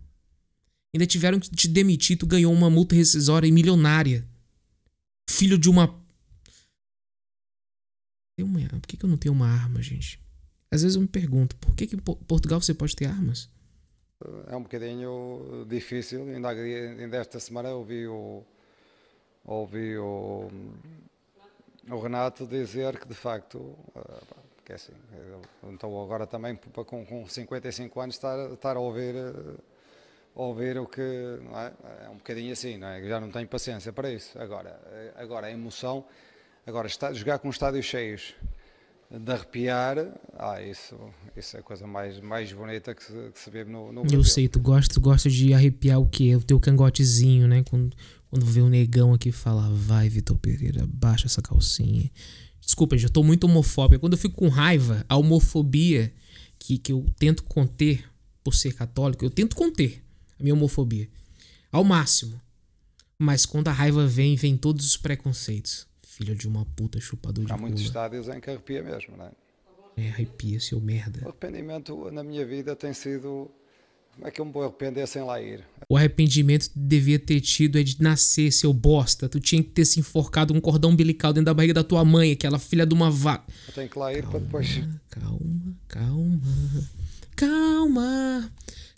Ainda 0.95 1.05
tiveram 1.05 1.37
que 1.37 1.49
te 1.49 1.67
demitir, 1.67 2.17
tu 2.17 2.25
ganhou 2.25 2.53
uma 2.53 2.69
multa 2.69 2.95
rescisória 2.95 3.45
e 3.45 3.51
milionária. 3.51 4.25
Filho 5.29 5.57
de 5.57 5.69
uma. 5.69 5.99
Uma- 8.39 8.69
Por 8.69 8.87
que, 8.87 8.95
que 8.95 9.03
eu 9.03 9.09
não 9.09 9.17
tenho 9.17 9.33
uma 9.33 9.47
arma, 9.49 9.81
gente? 9.81 10.17
Às 10.71 10.81
vezes 10.83 10.95
eu 10.95 11.01
me 11.01 11.09
pergunto, 11.09 11.57
por 11.57 11.75
que, 11.75 11.87
que 11.87 11.95
em 11.97 11.99
Po- 11.99 12.15
Portugal 12.15 12.61
você 12.61 12.73
pode 12.73 12.95
ter 12.95 13.05
armas? 13.07 13.49
É 14.49 14.55
um 14.55 14.63
bocadinho 14.63 15.65
difícil. 15.67 16.23
Ainda, 16.23 16.49
ainda 16.49 17.17
esta 17.17 17.39
semana 17.39 17.69
ouvi 17.69 18.07
o, 18.07 18.43
ouvi 19.45 19.97
o, 19.97 20.49
o 21.89 21.99
Renato 21.99 22.45
dizer 22.45 22.99
que 22.99 23.07
de 23.07 23.13
facto, 23.13 23.77
pá, 23.93 24.35
que 24.63 24.71
é 24.71 24.75
assim, 24.75 24.93
então 25.63 26.01
agora 26.01 26.27
também 26.27 26.55
com, 26.55 27.05
com 27.05 27.27
55 27.27 27.99
anos 27.99 28.15
estar, 28.15 28.51
estar 28.51 28.77
a 28.77 28.79
ouvir, 28.79 29.15
eh, 29.15 29.59
ouvir 30.35 30.77
o 30.77 30.85
que 30.85 31.01
é? 31.01 32.05
é 32.05 32.09
um 32.09 32.15
bocadinho 32.15 32.53
assim, 32.53 32.77
não 32.77 32.87
é? 32.87 33.03
Já 33.03 33.19
não 33.19 33.31
tenho 33.31 33.47
paciência 33.47 33.91
para 33.91 34.11
isso. 34.11 34.39
Agora, 34.39 34.79
eh, 34.91 35.13
agora 35.15 35.47
a 35.47 35.51
emoção, 35.51 36.05
agora 36.65 36.87
está, 36.87 37.11
jogar 37.11 37.39
com 37.39 37.49
estádios 37.49 37.85
cheios 37.85 38.35
de 39.19 39.31
arrepiar, 39.31 39.97
ah, 40.37 40.61
isso, 40.61 40.95
isso 41.35 41.57
é 41.57 41.59
a 41.59 41.63
coisa 41.63 41.85
mais, 41.85 42.19
mais 42.21 42.53
bonita 42.53 42.95
que 42.95 43.03
se, 43.03 43.31
que 43.33 43.39
se 43.39 43.49
vê 43.49 43.65
no, 43.65 43.91
no 43.91 44.03
Eu 44.11 44.23
sei, 44.23 44.47
tu 44.47 44.59
gosta, 44.59 44.93
tu 44.93 45.01
gosta 45.01 45.29
de 45.29 45.53
arrepiar 45.53 45.99
o 45.99 46.05
quê? 46.07 46.35
O 46.35 46.41
teu 46.41 46.59
cangotezinho, 46.59 47.47
né? 47.47 47.63
Quando, 47.63 47.95
quando 48.29 48.45
vê 48.45 48.61
o 48.61 48.69
negão 48.69 49.13
aqui 49.13 49.31
falar, 49.31 49.69
vai, 49.69 50.07
Vitor 50.07 50.37
Pereira, 50.37 50.87
baixa 50.87 51.27
essa 51.27 51.41
calcinha. 51.41 52.09
Desculpa, 52.61 52.95
eu 52.95 53.09
tô 53.09 53.21
muito 53.21 53.43
homofóbico. 53.43 53.99
Quando 53.99 54.13
eu 54.13 54.19
fico 54.19 54.35
com 54.35 54.47
raiva, 54.47 55.05
a 55.09 55.17
homofobia 55.17 56.13
que, 56.57 56.77
que 56.77 56.93
eu 56.93 57.05
tento 57.19 57.43
conter 57.43 58.09
por 58.43 58.55
ser 58.55 58.73
católico, 58.73 59.25
eu 59.25 59.29
tento 59.29 59.55
conter 59.55 60.01
a 60.39 60.43
minha 60.43 60.55
homofobia 60.55 61.09
ao 61.69 61.83
máximo. 61.83 62.39
Mas 63.19 63.45
quando 63.45 63.67
a 63.67 63.73
raiva 63.73 64.07
vem, 64.07 64.35
vem 64.35 64.55
todos 64.55 64.85
os 64.85 64.95
preconceitos. 64.95 65.85
Filho 66.21 66.35
de 66.35 66.47
uma 66.47 66.63
puta 66.75 66.99
chupador 66.99 67.45
de 67.45 67.51
Há 67.51 67.57
muitos 67.57 67.79
rola. 67.81 67.87
estádios 67.87 68.27
em 68.27 68.39
que 68.39 68.47
arrepia 68.47 68.83
mesmo, 68.83 69.17
não 69.17 69.25
é? 69.25 69.31
É, 69.97 70.09
arrepia, 70.09 70.59
seu 70.59 70.79
merda. 70.79 71.19
O 71.23 71.29
arrependimento 71.29 72.11
na 72.11 72.23
minha 72.23 72.45
vida 72.45 72.75
tem 72.75 72.93
sido. 72.93 73.49
Como 74.13 74.27
é 74.27 74.29
que 74.29 74.39
eu 74.39 74.45
me 74.45 74.51
vou 74.51 74.61
arrepender 74.61 75.07
sem 75.07 75.23
lá 75.23 75.41
ir? 75.41 75.65
O 75.89 75.97
arrependimento 75.97 76.69
devia 76.75 77.17
ter 77.17 77.41
tido 77.41 77.79
é 77.79 77.83
de 77.83 77.99
nascer, 77.99 78.51
seu 78.51 78.71
bosta. 78.71 79.27
Tu 79.27 79.39
tinha 79.39 79.63
que 79.63 79.71
ter 79.71 79.83
se 79.83 79.99
enforcado 79.99 80.53
um 80.53 80.61
cordão 80.61 80.91
umbilical 80.91 81.33
dentro 81.33 81.45
da 81.45 81.55
barriga 81.55 81.73
da 81.73 81.83
tua 81.83 82.05
mãe, 82.05 82.33
aquela 82.33 82.59
filha 82.59 82.85
de 82.85 82.93
uma 82.93 83.09
vaca. 83.09 83.51
Eu 83.67 83.73
tenho 83.73 83.89
que 83.89 83.97
lá 83.97 84.13
ir 84.13 84.23
para 84.27 84.37
depois. 84.37 84.79
Calma, 85.09 85.75
calma, 85.87 86.91
calma, 87.35 88.51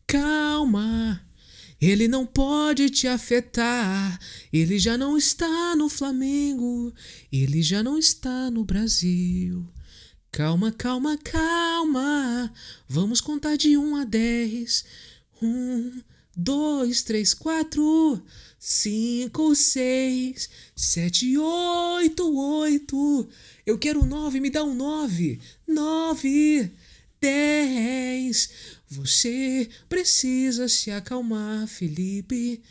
calma. 0.06 1.22
Ele 1.84 2.08
não 2.08 2.26
pode 2.26 2.90
te 2.90 3.08
afetar. 3.10 4.18
Ele 4.54 4.80
já 4.80 4.98
não 4.98 5.18
está 5.18 5.76
no 5.76 5.90
Flamengo. 5.90 6.94
Ele 7.30 7.62
já 7.62 7.84
não 7.84 7.98
está 7.98 8.50
no 8.50 8.64
Brasil. 8.64 9.68
Calma, 10.32 10.72
calma, 10.72 11.18
calma. 11.18 12.54
Vamos 12.88 13.20
contar 13.20 13.58
de 13.58 13.78
1 13.78 13.98
a 13.98 14.06
10. 14.06 14.86
Um, 15.42 16.02
dois, 16.34 17.04
três, 17.04 17.34
quatro, 17.34 18.24
cinco, 18.58 19.54
seis, 19.54 20.50
sete, 20.74 21.38
oito, 21.38 22.34
oito. 22.34 23.28
Eu 23.66 23.78
quero 23.78 24.06
nove, 24.06 24.40
me 24.40 24.50
dá 24.50 24.64
um 24.64 24.74
nove. 24.74 25.42
Nove, 25.68 26.72
dez. 27.20 28.50
Você 28.90 29.70
precisa 29.90 30.68
se 30.68 30.92
acalmar, 30.92 31.68
Felipe. 31.68 32.62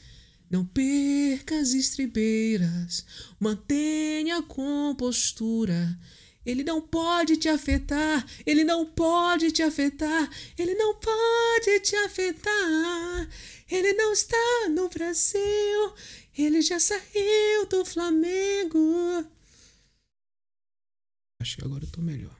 Não 0.50 0.64
perca 0.64 1.58
as 1.58 1.72
estribeiras. 1.72 3.04
Mantenha 3.40 4.38
a 4.38 4.42
compostura. 4.42 5.98
Ele 6.44 6.62
não 6.62 6.80
pode 6.80 7.36
te 7.36 7.48
afetar. 7.48 8.26
Ele 8.44 8.64
não 8.64 8.84
pode 8.84 9.50
te 9.50 9.62
afetar. 9.62 10.28
Ele 10.58 10.74
não 10.74 10.94
pode 10.94 11.80
te 11.80 11.96
afetar. 11.96 13.28
Ele 13.70 13.92
não 13.94 14.12
está 14.12 14.68
no 14.70 14.88
Brasil. 14.88 15.94
Ele 16.36 16.60
já 16.60 16.78
saiu 16.78 17.66
do 17.68 17.84
Flamengo. 17.84 19.24
Acho 21.40 21.56
que 21.56 21.64
agora 21.64 21.84
eu 21.84 22.02
melhor. 22.02 22.36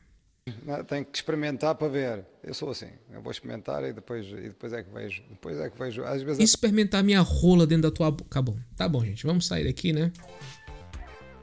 Tenho 0.87 1.05
que 1.05 1.17
experimentar 1.17 1.75
para 1.75 1.89
ver. 1.89 2.32
Eu 2.45 2.55
sou 2.55 2.71
assim. 2.71 2.89
Eu 3.13 3.23
vou 3.23 3.31
experimentar 3.31 3.85
e 3.85 3.93
depois, 3.93 4.27
e 4.27 4.49
depois 4.49 4.73
é 4.73 4.83
que 4.83 4.93
vejo. 4.93 5.23
Depois 5.31 5.59
é 5.59 5.71
que 5.71 5.79
vejo. 5.79 6.03
Às 6.03 6.23
vezes 6.23 6.41
E 6.41 6.43
experimentar 6.43 7.05
minha 7.05 7.21
rola 7.21 7.67
dentro 7.67 7.89
da 7.89 7.91
tua 7.91 8.11
boca. 8.11 8.29
Tá 8.29 8.43
bom, 8.43 8.57
tá 8.77 8.89
bom, 8.89 9.05
gente. 9.05 9.25
Vamos 9.25 9.47
sair 9.47 9.65
daqui, 9.65 9.93
né? 9.93 10.11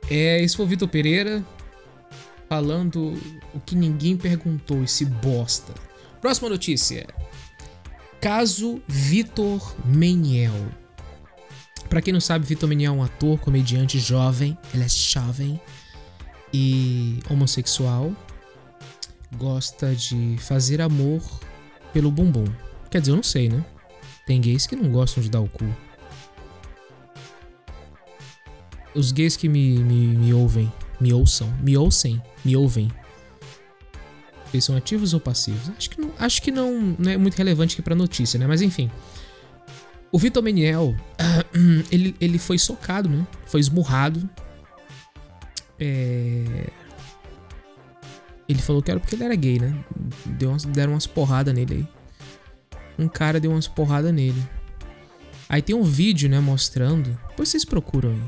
É, 0.09 0.41
esse 0.41 0.57
foi 0.57 0.65
o 0.65 0.67
Vitor 0.67 0.87
Pereira 0.87 1.45
falando 2.49 3.13
o 3.53 3.59
que 3.59 3.75
ninguém 3.75 4.17
perguntou, 4.17 4.83
esse 4.83 5.05
bosta. 5.05 5.73
Próxima 6.19 6.49
notícia. 6.49 7.07
Caso 8.19 8.81
Vitor 8.87 9.75
Meniel. 9.85 10.53
Pra 11.89 12.01
quem 12.01 12.11
não 12.11 12.19
sabe, 12.19 12.45
Vitor 12.45 12.67
Meniel 12.67 12.93
é 12.93 12.97
um 12.97 13.03
ator, 13.03 13.39
comediante 13.39 13.99
jovem. 13.99 14.57
Ele 14.73 14.83
é 14.83 14.89
jovem 14.89 15.61
e 16.53 17.19
homossexual. 17.29 18.13
Gosta 19.37 19.93
de 19.93 20.37
fazer 20.39 20.81
amor 20.81 21.21
pelo 21.93 22.11
bumbum. 22.11 22.45
Quer 22.89 23.01
dizer, 23.01 23.11
eu 23.11 23.15
não 23.15 23.23
sei, 23.23 23.49
né? 23.49 23.63
Tem 24.25 24.41
gays 24.41 24.65
que 24.65 24.75
não 24.75 24.91
gostam 24.91 25.21
de 25.21 25.29
dar 25.29 25.41
o 25.41 25.47
cu. 25.47 25.65
Os 28.95 29.11
gays 29.11 29.37
que 29.37 29.47
me, 29.47 29.77
me, 29.79 30.07
me 30.07 30.33
ouvem, 30.33 30.71
me 30.99 31.13
ouçam, 31.13 31.51
me 31.61 31.77
ouçam, 31.77 32.21
me 32.43 32.55
ouvem. 32.55 32.91
Eles 34.53 34.65
são 34.65 34.75
ativos 34.75 35.13
ou 35.13 35.19
passivos? 35.19 35.69
Acho 35.77 35.89
que 35.89 36.01
não, 36.01 36.11
acho 36.17 36.41
que 36.41 36.51
não, 36.51 36.95
não 36.97 37.11
é 37.11 37.17
muito 37.17 37.35
relevante 37.35 37.75
aqui 37.75 37.81
pra 37.81 37.95
notícia, 37.95 38.39
né? 38.39 38.47
Mas 38.47 38.61
enfim. 38.61 38.89
O 40.11 40.17
Vitor 40.17 40.41
Meniel, 40.41 40.95
ele, 41.91 42.15
ele 42.19 42.39
foi 42.39 42.57
socado, 42.57 43.07
né? 43.07 43.27
Foi 43.45 43.59
esmurrado. 43.59 44.27
É... 45.79 46.69
Ele 48.49 48.59
falou 48.59 48.81
que 48.81 48.89
era 48.91 48.99
porque 48.99 49.15
ele 49.15 49.23
era 49.23 49.35
gay, 49.35 49.59
né? 49.59 49.73
Deu 50.25 50.49
umas, 50.49 50.65
deram 50.65 50.93
umas 50.93 51.07
porradas 51.07 51.53
nele 51.53 51.75
aí 51.75 51.99
um 52.97 53.07
cara 53.07 53.39
deu 53.39 53.51
umas 53.51 53.65
porradas 53.65 54.13
nele. 54.13 54.43
Aí 55.47 55.61
tem 55.61 55.73
um 55.73 55.83
vídeo, 55.83 56.27
né, 56.29 56.37
mostrando. 56.41 57.17
Depois 57.29 57.47
vocês 57.47 57.63
procuram 57.63 58.09
aí. 58.09 58.21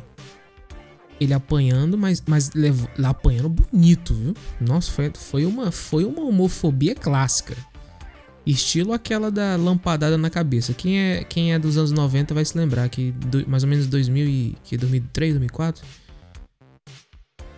Ele 1.20 1.34
apanhando, 1.34 1.98
mas, 1.98 2.24
mas 2.26 2.52
lev- 2.56 2.88
lá 2.98 3.10
apanhando 3.10 3.50
bonito, 3.50 4.14
viu? 4.14 4.34
Nossa, 4.62 4.90
foi, 4.90 5.12
foi, 5.14 5.46
uma, 5.46 5.72
foi 5.72 6.06
uma 6.06 6.22
homofobia 6.22 6.96
clássica. 6.96 7.54
Estilo 8.46 8.94
aquela 8.94 9.30
da 9.30 9.58
lampadada 9.58 10.18
na 10.18 10.30
cabeça. 10.30 10.74
Quem 10.74 10.98
é, 11.00 11.24
quem 11.26 11.54
é 11.54 11.60
dos 11.60 11.78
anos 11.78 11.92
90 11.92 12.34
vai 12.34 12.46
se 12.46 12.58
lembrar 12.58 12.88
que 12.88 13.12
do- 13.12 13.48
mais 13.50 13.64
ou 13.64 13.70
menos 13.70 13.88
2000 13.88 14.26
e, 14.26 14.56
que 14.64 14.78
2003, 14.78 15.34
2004 15.34 15.84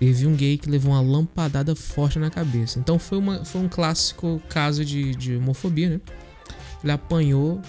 teve 0.04 0.28
um 0.28 0.36
gay 0.36 0.58
que 0.58 0.70
levou 0.70 0.92
uma 0.92 1.00
lampadada 1.00 1.74
forte 1.78 2.20
na 2.20 2.30
cabeça. 2.30 2.78
Então 2.78 3.00
foi, 3.00 3.18
uma, 3.18 3.46
foi 3.46 3.62
um 3.62 3.70
clássico 3.70 4.42
caso 4.50 4.84
de, 4.84 5.16
de 5.16 5.38
homofobia, 5.38 5.92
né? 5.92 6.02
Ele 6.84 6.92
apanhou 6.92 7.62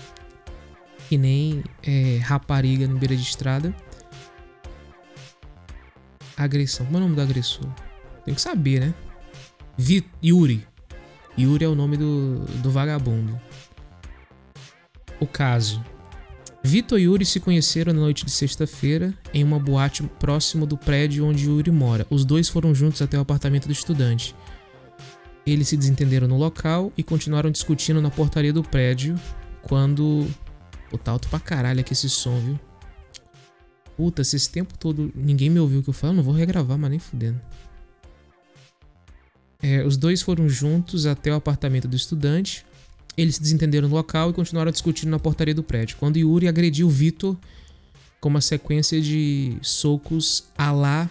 que 1.09 1.17
nem 1.17 1.63
é, 1.81 2.19
rapariga 2.21 2.89
no 2.89 2.99
beira 2.99 3.15
de 3.15 3.23
estrada. 3.23 3.73
Agressão. 6.37 6.85
Como 6.87 6.99
é 6.99 7.01
o 7.01 7.05
nome 7.05 7.15
do 7.15 7.23
agressor? 7.23 7.69
Tem 8.25 8.35
que 8.35 8.41
saber, 8.41 8.81
né? 8.81 8.95
Vi 9.79 10.05
Yuri. 10.23 10.67
Yuri 11.39 11.65
é 11.65 11.69
o 11.69 11.77
nome 11.77 11.97
do, 11.97 12.41
do 12.61 12.69
vagabundo. 12.69 13.41
O 15.21 15.27
caso. 15.27 15.85
Vitor 16.67 16.99
e 16.99 17.03
Yuri 17.03 17.27
se 17.27 17.41
conheceram 17.41 17.93
na 17.93 18.01
noite 18.01 18.25
de 18.25 18.31
sexta-feira 18.31 19.13
em 19.35 19.45
uma 19.45 19.59
boate 19.59 20.03
próximo 20.19 20.65
do 20.65 20.79
prédio 20.79 21.27
onde 21.27 21.45
Yuri 21.45 21.71
mora. 21.71 22.07
Os 22.09 22.25
dois 22.25 22.49
foram 22.49 22.75
juntos 22.75 23.03
até 23.03 23.19
o 23.19 23.21
apartamento 23.21 23.67
do 23.67 23.73
estudante. 23.73 24.35
Eles 25.47 25.69
se 25.69 25.77
desentenderam 25.77 26.27
no 26.27 26.39
local 26.39 26.91
e 26.97 27.03
continuaram 27.03 27.51
discutindo 27.51 28.01
na 28.01 28.11
portaria 28.11 28.51
do 28.51 28.63
prédio 28.63 29.15
quando. 29.61 30.27
Pô, 30.91 30.97
tá 30.97 31.13
alto 31.13 31.29
pra 31.29 31.39
caralho 31.39 31.81
aqui 31.81 31.93
esse 31.93 32.09
som, 32.09 32.41
viu? 32.41 32.59
Puta, 33.95 34.25
se 34.25 34.35
esse 34.35 34.51
tempo 34.51 34.73
todo 34.79 35.13
ninguém 35.15 35.51
me 35.51 35.61
ouviu 35.61 35.81
o 35.81 35.83
que 35.83 35.91
eu 35.91 35.95
falo, 35.95 36.15
não 36.15 36.23
vou 36.23 36.33
regravar, 36.33 36.79
mas 36.79 36.91
nem 36.91 36.99
fudendo. 36.99 37.39
É, 39.63 39.85
os 39.85 39.99
dois 39.99 40.23
foram 40.23 40.49
juntos 40.49 41.05
até 41.05 41.31
o 41.31 41.35
apartamento 41.35 41.87
do 41.87 41.95
estudante. 41.95 42.65
Eles 43.17 43.37
se 43.37 43.43
desentenderam 43.43 43.89
no 43.89 43.95
local 43.95 44.31
e 44.31 44.33
continuaram 44.33 44.73
discutindo 44.73 45.11
na 45.11 45.19
portaria 45.19 45.55
do 45.55 45.63
prédio. 45.63 45.97
Quando 45.99 46.17
Yuri 46.17 46.49
agrediu 46.49 46.89
Vitor 46.89 47.37
com 48.21 48.29
uma 48.29 48.41
sequência 48.41 49.01
de 49.01 49.57
socos 49.63 50.45
a 50.57 50.73
lá 50.73 51.11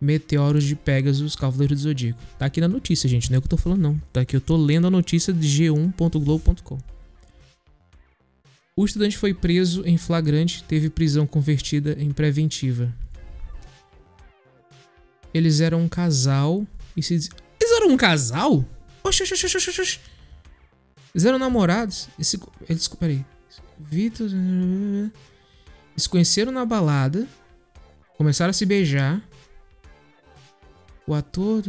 Meteoros 0.00 0.64
de 0.64 0.74
Pegasus, 0.74 1.36
Cavaleiro 1.36 1.74
do 1.74 1.80
Zodíaco. 1.80 2.18
Tá 2.36 2.46
aqui 2.46 2.60
na 2.60 2.66
notícia, 2.66 3.08
gente. 3.08 3.30
Não 3.30 3.36
é 3.36 3.38
o 3.38 3.42
que 3.42 3.46
eu 3.46 3.50
tô 3.50 3.56
falando, 3.56 3.80
não. 3.80 4.02
Tá 4.12 4.22
aqui, 4.22 4.34
eu 4.34 4.40
tô 4.40 4.56
lendo 4.56 4.86
a 4.88 4.90
notícia 4.90 5.32
de 5.32 5.46
g1.globo.com. 5.46 6.78
O 8.74 8.84
estudante 8.84 9.16
foi 9.16 9.34
preso 9.34 9.86
em 9.86 9.96
flagrante, 9.96 10.64
teve 10.64 10.90
prisão 10.90 11.26
convertida 11.26 11.96
em 12.00 12.10
preventiva. 12.10 12.92
Eles 15.32 15.60
eram 15.60 15.82
um 15.82 15.88
casal 15.88 16.66
e 16.96 17.02
se. 17.02 17.14
Eles 17.14 17.76
eram 17.76 17.90
um 17.90 17.96
casal? 17.96 18.64
Oxi, 19.04 19.22
oxi, 19.22 19.34
oxi, 19.34 19.56
oxi, 19.56 19.80
oxi. 19.80 20.00
Eles 21.14 21.24
eram 21.24 21.38
namorados. 21.38 22.08
e 22.18 22.24
se- 22.24 22.40
Eles. 22.68 22.88
Peraí. 22.88 23.24
Vitor. 23.78 24.28
Eles 25.92 26.06
conheceram 26.06 26.52
na 26.52 26.64
balada. 26.64 27.26
Começaram 28.16 28.50
a 28.50 28.54
se 28.54 28.64
beijar. 28.64 29.20
O 31.06 31.14
ator. 31.14 31.62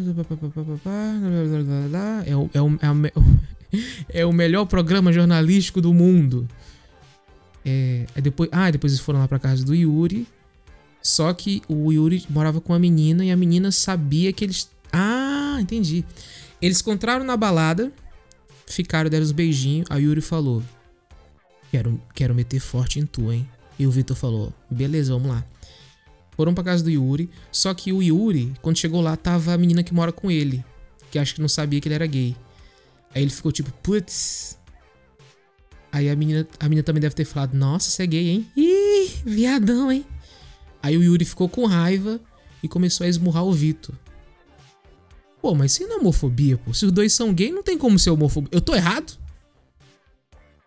É 2.25 2.35
o, 2.35 2.49
é 2.53 2.61
o, 2.61 2.77
é 2.81 2.93
me- 2.93 3.11
é 4.09 4.25
o 4.25 4.31
melhor 4.33 4.65
programa 4.65 5.11
jornalístico 5.11 5.81
do 5.81 5.93
mundo. 5.93 6.47
É, 7.65 8.05
depois, 8.21 8.49
ah, 8.51 8.69
depois 8.69 8.93
eles 8.93 9.03
foram 9.03 9.19
lá 9.19 9.27
pra 9.27 9.39
casa 9.39 9.63
do 9.65 9.73
Yuri. 9.73 10.27
Só 11.01 11.33
que 11.33 11.61
o 11.67 11.91
Yuri 11.91 12.25
morava 12.29 12.61
com 12.61 12.73
a 12.73 12.79
menina 12.79 13.25
e 13.25 13.31
a 13.31 13.35
menina 13.35 13.71
sabia 13.71 14.31
que 14.31 14.45
eles. 14.45 14.69
Ah, 14.91 15.57
entendi. 15.59 16.05
Eles 16.61 16.79
encontraram 16.79 17.25
na 17.25 17.35
balada, 17.35 17.91
ficaram, 18.67 19.09
deram 19.09 19.23
os 19.23 19.31
beijinhos. 19.31 19.87
A 19.89 19.97
Yuri 19.97 20.21
falou: 20.21 20.63
Quero, 21.71 21.99
quero 22.13 22.35
meter 22.35 22.59
forte 22.59 22.99
em 22.99 23.05
tu, 23.05 23.31
hein? 23.31 23.47
E 23.77 23.87
o 23.87 23.91
Vitor 23.91 24.15
falou: 24.15 24.53
Beleza, 24.69 25.13
vamos 25.13 25.29
lá. 25.29 25.43
Foram 26.35 26.53
pra 26.53 26.63
casa 26.63 26.83
do 26.83 26.89
Yuri. 26.89 27.29
Só 27.51 27.73
que 27.73 27.91
o 27.91 28.01
Yuri, 28.01 28.53
quando 28.61 28.77
chegou 28.77 29.01
lá, 29.01 29.15
tava 29.15 29.53
a 29.53 29.57
menina 29.57 29.83
que 29.83 29.93
mora 29.93 30.11
com 30.11 30.31
ele. 30.31 30.63
Que 31.11 31.19
acho 31.19 31.35
que 31.35 31.41
não 31.41 31.49
sabia 31.49 31.79
que 31.79 31.87
ele 31.87 31.95
era 31.95 32.07
gay. 32.07 32.35
Aí 33.13 33.21
ele 33.21 33.31
ficou 33.31 33.51
tipo, 33.51 33.71
putz. 33.83 34.57
Aí 35.91 36.09
a 36.09 36.15
menina, 36.15 36.47
a 36.59 36.63
menina 36.63 36.83
também 36.83 37.01
deve 37.01 37.13
ter 37.13 37.25
falado, 37.25 37.53
nossa, 37.53 37.91
você 37.91 38.01
é 38.01 38.07
gay, 38.07 38.29
hein? 38.29 38.47
Ih, 38.57 39.11
viadão, 39.23 39.91
hein? 39.91 40.03
Aí 40.81 40.97
o 40.97 41.03
Yuri 41.03 41.23
ficou 41.23 41.47
com 41.47 41.67
raiva 41.67 42.19
e 42.63 42.67
começou 42.67 43.05
a 43.05 43.07
esmurrar 43.07 43.43
o 43.43 43.53
Vitor. 43.53 43.93
Pô, 45.43 45.53
mas 45.53 45.73
isso 45.73 45.85
não 45.85 45.97
é 45.97 45.99
homofobia, 45.99 46.57
pô. 46.57 46.73
Se 46.73 46.85
os 46.85 46.91
dois 46.93 47.11
são 47.11 47.33
gay, 47.33 47.51
não 47.51 47.61
tem 47.61 47.77
como 47.77 47.99
ser 47.99 48.11
homofobia. 48.11 48.49
Eu 48.49 48.61
tô 48.61 48.73
errado? 48.73 49.19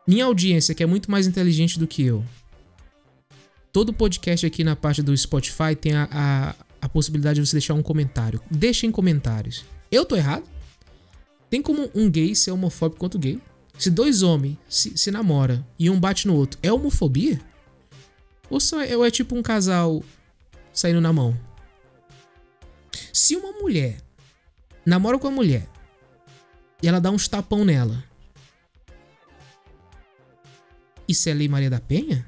Minha 0.07 0.27
audiência, 0.27 0.75
que 0.75 0.83
é 0.83 0.87
muito 0.87 1.11
mais 1.11 1.27
inteligente 1.27 1.79
do 1.79 1.87
que 1.87 2.03
eu. 2.03 2.23
Todo 3.73 3.91
podcast 3.91 4.45
aqui 4.45 4.63
na 4.63 4.77
parte 4.77 5.03
do 5.03 5.17
Spotify 5.17 5.75
tem 5.75 5.95
a, 5.95 6.07
a, 6.13 6.55
a 6.83 6.89
possibilidade 6.91 7.41
de 7.41 7.47
você 7.47 7.57
deixar 7.57 7.73
um 7.73 7.83
comentário. 7.83 8.39
Deixa 8.51 8.87
em 8.87 8.91
comentários. 8.91 9.65
Eu 9.91 10.05
tô 10.05 10.15
errado? 10.15 10.45
Tem 11.49 11.63
como 11.63 11.91
um 11.95 12.11
gay 12.11 12.35
ser 12.35 12.51
homofóbico 12.51 13.01
quanto 13.01 13.19
gay? 13.19 13.41
Se 13.79 13.91
dois 13.91 14.23
homens 14.23 14.59
se, 14.69 14.93
se 14.99 15.11
namoram 15.11 15.65
e 15.79 15.89
um 15.89 15.99
bate 15.99 16.27
no 16.27 16.35
outro, 16.35 16.61
é 16.63 16.71
homofobia? 16.71 17.41
Ou, 18.51 18.61
só 18.61 18.83
é, 18.83 18.95
ou 18.95 19.07
é 19.07 19.11
tipo 19.11 19.35
um 19.35 19.43
casal 19.43 20.05
saindo 20.71 21.01
na 21.01 21.15
mão? 21.15 21.35
Se 23.11 23.35
uma 23.37 23.53
mulher 23.53 24.05
namora 24.87 25.19
com 25.19 25.27
uma 25.27 25.35
mulher 25.35 25.69
e 26.81 26.89
ela 26.89 27.01
dá 27.01 27.11
uns 27.11 27.27
tapão 27.27 27.65
nela, 27.65 28.05
isso 31.09 31.29
é 31.29 31.35
Lei 31.35 31.49
Maria 31.49 31.71
da 31.71 31.81
Penha? 31.81 32.27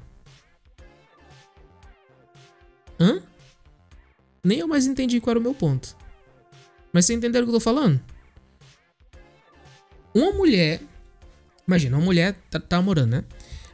Hã? 2.99 3.21
Nem 4.43 4.59
eu 4.59 4.67
mais 4.67 4.85
entendi 4.85 5.19
qual 5.19 5.31
era 5.31 5.39
o 5.39 5.43
meu 5.43 5.53
ponto. 5.53 5.95
Mas 6.91 7.05
vocês 7.05 7.17
entenderam 7.17 7.45
o 7.45 7.49
que 7.49 7.55
eu 7.55 7.59
tô 7.59 7.63
falando? 7.63 8.01
Uma 10.13 10.31
mulher. 10.31 10.81
Imagina, 11.67 11.97
uma 11.97 12.05
mulher 12.05 12.35
tá, 12.49 12.59
tá 12.59 12.77
namorando, 12.77 13.11
né? 13.11 13.25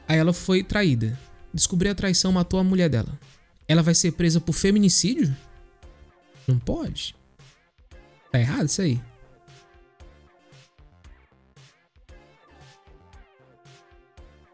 Aí 0.07 0.17
ela 0.17 0.33
foi 0.33 0.63
traída. 0.63 1.17
Descobriu 1.53 1.91
a 1.91 1.95
traição, 1.95 2.31
matou 2.31 2.59
a 2.59 2.63
mulher 2.63 2.89
dela. 2.89 3.17
Ela 3.67 3.81
vai 3.81 3.95
ser 3.95 4.11
presa 4.11 4.41
por 4.41 4.53
feminicídio? 4.53 5.35
Não 6.47 6.59
pode. 6.59 7.15
Tá 8.35 8.39
errado 8.41 8.65
isso 8.67 8.81
aí. 8.81 8.99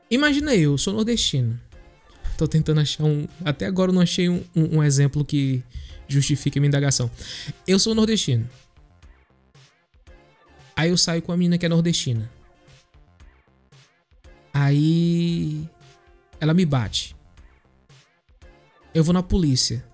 Imagina 0.09 0.53
eu, 0.55 0.77
sou 0.77 0.93
nordestino. 0.93 1.59
Tô 2.37 2.47
tentando 2.47 2.81
achar 2.81 3.03
um. 3.03 3.27
Até 3.45 3.65
agora 3.65 3.91
eu 3.91 3.95
não 3.95 4.01
achei 4.01 4.27
um, 4.27 4.43
um- 4.55 4.77
um 4.77 4.83
exemplo 4.83 5.23
que 5.23 5.63
justifique 6.07 6.57
a 6.57 6.61
minha 6.61 6.67
indagação. 6.69 7.09
Eu 7.67 7.79
sou 7.79 7.95
nordestino. 7.95 8.49
Aí 10.75 10.89
eu 10.89 10.97
saio 10.97 11.21
com 11.21 11.31
a 11.31 11.37
menina 11.37 11.57
que 11.57 11.65
é 11.65 11.69
nordestina. 11.69 12.29
Aí. 14.53 15.67
Ela 16.39 16.53
me 16.53 16.65
bate. 16.65 17.15
Eu 18.93 19.03
vou 19.03 19.13
na 19.13 19.23
polícia. 19.23 19.85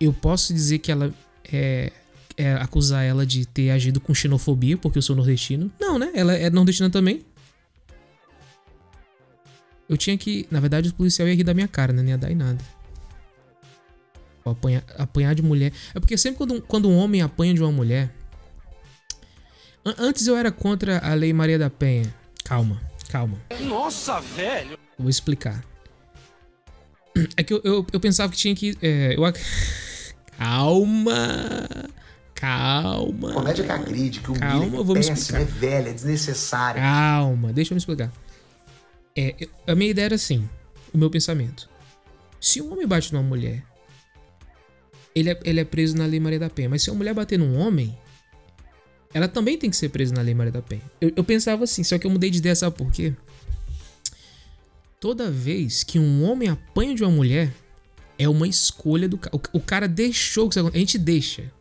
Eu 0.00 0.12
posso 0.12 0.52
dizer 0.52 0.78
que 0.78 0.92
ela 0.92 1.12
é, 1.52 1.90
é 2.36 2.52
acusar 2.54 3.04
ela 3.04 3.24
de 3.24 3.46
ter 3.46 3.70
agido 3.70 4.00
com 4.00 4.12
xenofobia 4.14 4.76
porque 4.76 4.98
eu 4.98 5.02
sou 5.02 5.16
nordestino? 5.16 5.70
Não, 5.80 5.98
né? 5.98 6.10
Ela 6.14 6.34
é 6.34 6.50
nordestina 6.50 6.90
também. 6.90 7.24
Eu 9.88 9.96
tinha 9.96 10.16
que. 10.18 10.46
Na 10.50 10.60
verdade, 10.60 10.88
o 10.88 10.94
policial 10.94 11.28
ia 11.28 11.34
rir 11.34 11.44
da 11.44 11.54
minha 11.54 11.68
cara, 11.68 11.92
né? 11.92 12.02
Não 12.02 12.08
ia 12.10 12.18
dar 12.18 12.30
em 12.30 12.34
nada. 12.34 12.58
Apanhar, 14.44 14.84
apanhar 14.96 15.34
de 15.34 15.42
mulher. 15.42 15.72
É 15.94 15.98
porque 16.00 16.16
sempre 16.18 16.38
quando, 16.38 16.54
um- 16.54 16.60
quando 16.60 16.88
um 16.88 16.96
homem 16.96 17.22
apanha 17.22 17.54
de 17.54 17.60
uma 17.62 17.72
mulher. 17.72 18.12
An- 19.84 19.94
Antes 19.98 20.26
eu 20.26 20.36
era 20.36 20.50
contra 20.52 20.98
a 20.98 21.14
Lei 21.14 21.32
Maria 21.32 21.58
da 21.58 21.70
Penha. 21.70 22.12
Calma, 22.44 22.80
calma. 23.08 23.38
Nossa, 23.62 24.20
velho. 24.20 24.78
Vou 24.98 25.08
explicar. 25.10 25.64
É 27.36 27.42
que 27.42 27.52
eu, 27.54 27.60
eu, 27.64 27.86
eu 27.92 27.98
pensava 28.00 28.30
que 28.30 28.38
tinha 28.38 28.54
que. 28.54 28.76
é, 28.82 29.14
eu 29.16 29.22
Calma! 30.38 31.18
Calma! 32.34 33.32
Comédia 33.32 33.64
que 33.64 33.70
agride, 33.72 34.20
que 34.20 34.28
humilha, 34.30 34.46
Calma, 34.46 34.84
que 34.84 34.90
é 34.90 34.94
péssima, 34.94 35.16
explicar. 35.16 35.40
é 35.40 35.44
velha, 35.44 35.88
é 35.88 35.92
desnecessária. 35.92 36.82
Calma, 36.82 37.52
deixa 37.52 37.72
eu 37.72 37.76
me 37.76 37.78
explicar. 37.78 38.12
É, 39.16 39.34
eu- 39.40 39.48
a 39.66 39.74
minha 39.74 39.90
ideia 39.90 40.06
era 40.06 40.14
assim, 40.16 40.48
o 40.92 40.98
meu 40.98 41.10
pensamento. 41.10 41.68
Se 42.40 42.60
um 42.60 42.72
homem 42.72 42.86
bate 42.86 43.12
numa 43.12 43.22
mulher, 43.22 43.64
ele 45.14 45.30
é, 45.30 45.40
ele 45.44 45.60
é 45.60 45.64
preso 45.64 45.96
na 45.96 46.04
Lei 46.04 46.20
Maria 46.20 46.38
da 46.38 46.50
Penha. 46.50 46.68
Mas 46.68 46.82
se 46.82 46.90
uma 46.90 46.98
mulher 46.98 47.14
bater 47.14 47.38
num 47.38 47.56
homem, 47.58 47.96
ela 49.14 49.26
também 49.26 49.56
tem 49.56 49.70
que 49.70 49.76
ser 49.76 49.88
presa 49.88 50.14
na 50.14 50.20
Lei 50.20 50.34
Maria 50.34 50.52
da 50.52 50.60
Penha. 50.60 50.82
Eu, 51.00 51.10
eu 51.16 51.24
pensava 51.24 51.64
assim, 51.64 51.82
só 51.82 51.96
que 51.98 52.06
eu 52.06 52.10
mudei 52.10 52.28
de 52.28 52.38
ideia, 52.38 52.54
sabe 52.54 52.76
por 52.76 52.92
quê? 52.92 53.14
Toda 55.00 55.30
vez 55.30 55.82
que 55.82 55.98
um 55.98 56.22
homem 56.24 56.48
apanha 56.50 56.94
de 56.94 57.02
uma 57.02 57.10
mulher, 57.10 57.50
é 58.18 58.28
uma 58.28 58.46
escolha 58.48 59.08
do 59.08 59.18
cara. 59.18 59.36
O, 59.52 59.60
cara 59.60 59.86
deixou 59.88 60.48
que 60.48 60.54
isso 60.54 60.60
aconteça. 60.60 60.76
A 60.76 60.80
gente 60.80 60.98
deixa. 60.98 61.52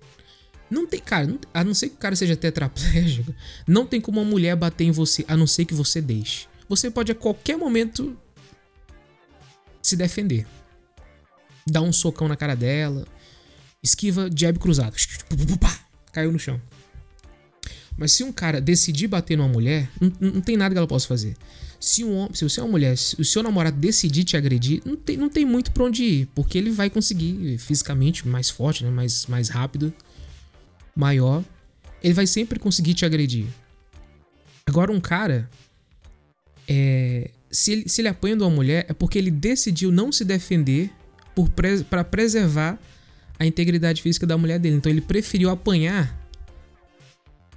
Não 0.69 0.87
tem, 0.87 0.99
cara, 0.99 1.27
não- 1.27 1.39
a 1.53 1.63
não 1.63 1.73
ser 1.73 1.89
que 1.89 1.95
o 1.95 1.99
cara 1.99 2.15
seja 2.15 2.35
tetraplégico, 2.35 3.33
não 3.67 3.85
tem 3.85 4.01
como 4.01 4.19
uma 4.19 4.29
mulher 4.29 4.55
bater 4.55 4.85
em 4.85 4.91
você, 4.91 5.23
a 5.27 5.37
não 5.37 5.45
ser 5.45 5.65
que 5.65 5.73
você 5.73 6.01
deixe. 6.01 6.47
Você 6.67 6.89
pode 6.89 7.11
a 7.11 7.15
qualquer 7.15 7.57
momento 7.57 8.17
se 9.81 9.95
defender. 9.95 10.47
Dar 11.67 11.81
um 11.81 11.93
socão 11.93 12.27
na 12.27 12.35
cara 12.35 12.55
dela, 12.55 13.07
esquiva 13.83 14.29
jab 14.35 14.57
cruzado. 14.59 14.95
Caiu 16.11 16.31
no 16.31 16.39
chão. 16.39 16.59
Mas 17.97 18.11
se 18.11 18.23
um 18.23 18.31
cara 18.31 18.59
decidir 18.59 19.07
bater 19.07 19.37
numa 19.37 19.47
mulher, 19.47 19.89
não, 19.99 20.11
não 20.19 20.41
tem 20.41 20.57
nada 20.57 20.73
que 20.73 20.77
ela 20.77 20.87
possa 20.87 21.07
fazer. 21.07 21.35
Se, 21.79 22.03
um, 22.03 22.33
se 22.33 22.43
você 22.43 22.59
é 22.59 22.63
uma 22.63 22.71
mulher, 22.71 22.97
se 22.97 23.19
o 23.19 23.25
seu 23.25 23.43
namorado 23.43 23.77
decidir 23.77 24.23
te 24.23 24.37
agredir, 24.37 24.81
não 24.85 24.95
tem, 24.95 25.17
não 25.17 25.29
tem 25.29 25.45
muito 25.45 25.71
pra 25.71 25.83
onde 25.83 26.03
ir. 26.03 26.27
Porque 26.33 26.57
ele 26.57 26.71
vai 26.71 26.89
conseguir 26.89 27.57
fisicamente 27.57 28.27
mais 28.27 28.49
forte, 28.49 28.83
né? 28.83 28.89
mais, 28.89 29.25
mais 29.27 29.49
rápido 29.49 29.93
maior, 30.95 31.43
ele 32.01 32.13
vai 32.13 32.25
sempre 32.25 32.57
conseguir 32.57 32.93
te 32.93 33.05
agredir. 33.05 33.45
Agora, 34.65 34.91
um 34.91 34.99
cara, 34.99 35.49
é, 36.67 37.29
se, 37.51 37.71
ele, 37.71 37.89
se 37.89 38.01
ele 38.01 38.07
apanha 38.07 38.35
de 38.35 38.43
uma 38.43 38.49
mulher, 38.49 38.85
é 38.89 38.93
porque 38.93 39.17
ele 39.17 39.29
decidiu 39.29 39.91
não 39.91 40.11
se 40.11 40.23
defender 40.23 40.89
para 41.89 42.03
preservar 42.03 42.79
a 43.37 43.45
integridade 43.45 44.01
física 44.01 44.25
da 44.25 44.37
mulher 44.37 44.57
dele. 44.59 44.77
Então, 44.77 44.91
ele 44.91 45.01
preferiu 45.01 45.49
apanhar 45.49 46.17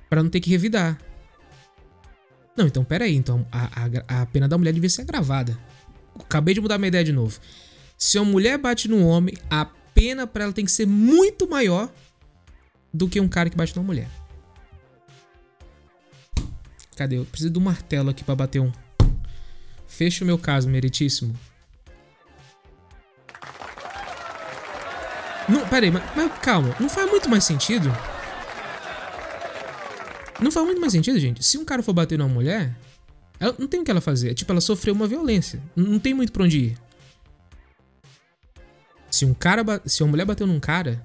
para 0.09 0.23
não 0.23 0.31
ter 0.31 0.41
que 0.41 0.51
revidar. 0.51 0.99
Não, 2.59 2.67
então 2.67 2.83
peraí. 2.85 3.15
Então, 3.15 3.47
a, 3.53 3.71
a, 4.09 4.23
a 4.23 4.27
pena 4.27 4.49
da 4.49 4.59
mulher 4.59 4.73
devia 4.73 4.91
ser 4.91 5.03
agravada. 5.03 5.57
Acabei 6.19 6.55
de 6.55 6.61
mudar 6.61 6.77
minha 6.77 6.89
ideia 6.89 7.05
de 7.05 7.13
novo. 7.13 7.39
Se 7.97 8.19
uma 8.19 8.29
mulher 8.29 8.59
bate 8.59 8.89
no 8.89 9.07
homem, 9.07 9.37
a 9.49 9.65
pena 9.95 10.27
para 10.27 10.43
ela 10.43 10.53
tem 10.53 10.65
que 10.65 10.73
ser 10.73 10.85
muito 10.85 11.49
maior 11.49 11.89
do 12.93 13.09
que 13.09 13.21
um 13.21 13.29
cara 13.29 13.49
que 13.49 13.57
bate 13.57 13.77
numa 13.77 13.87
mulher. 13.87 14.09
Cadê? 16.97 17.19
Eu 17.19 17.25
preciso 17.25 17.53
de 17.53 17.59
um 17.61 17.63
martelo 17.63 18.11
aqui 18.11 18.25
pra 18.25 18.35
bater 18.35 18.59
um. 18.59 18.73
Fecha 19.87 20.25
o 20.25 20.27
meu 20.27 20.37
caso, 20.37 20.69
meritíssimo. 20.69 21.39
Não, 25.49 25.65
pera 25.69 25.87
aí, 25.87 25.93
mas, 25.93 26.03
mas 26.17 26.33
calma. 26.41 26.75
Não 26.81 26.89
faz 26.89 27.09
muito 27.09 27.31
mais 27.31 27.45
sentido? 27.45 27.89
Não 30.41 30.53
faz 30.53 30.65
muito 30.67 30.81
mais 30.81 30.93
sentido, 30.93 31.19
gente. 31.19 31.45
Se 31.45 31.59
um 31.59 31.65
cara 31.65 31.83
for 31.83 31.93
bater 31.93 32.19
numa 32.19 32.29
mulher, 32.29 32.77
ela, 33.41 33.55
não 33.59 33.67
tem 33.67 33.81
o 33.81 33.85
que 33.85 33.91
ela 33.91 34.01
fazer. 34.01 34.35
Tipo, 34.35 34.53
ela 34.53 34.61
sofreu 34.61 34.95
uma 34.95 35.07
violência. 35.07 35.61
Não, 35.75 35.99
tem 35.99 36.15
muito 36.15 36.33
pra 36.33 36.45
onde 36.45 36.59
ir. 36.59 36.79
Se 39.11 39.25
um 39.25 39.35
cara. 39.35 39.65
Se 39.85 40.03
uma 40.03 40.11
mulher 40.11 40.25
bateu 40.25 40.47
num 40.47 40.61
cara, 40.61 41.03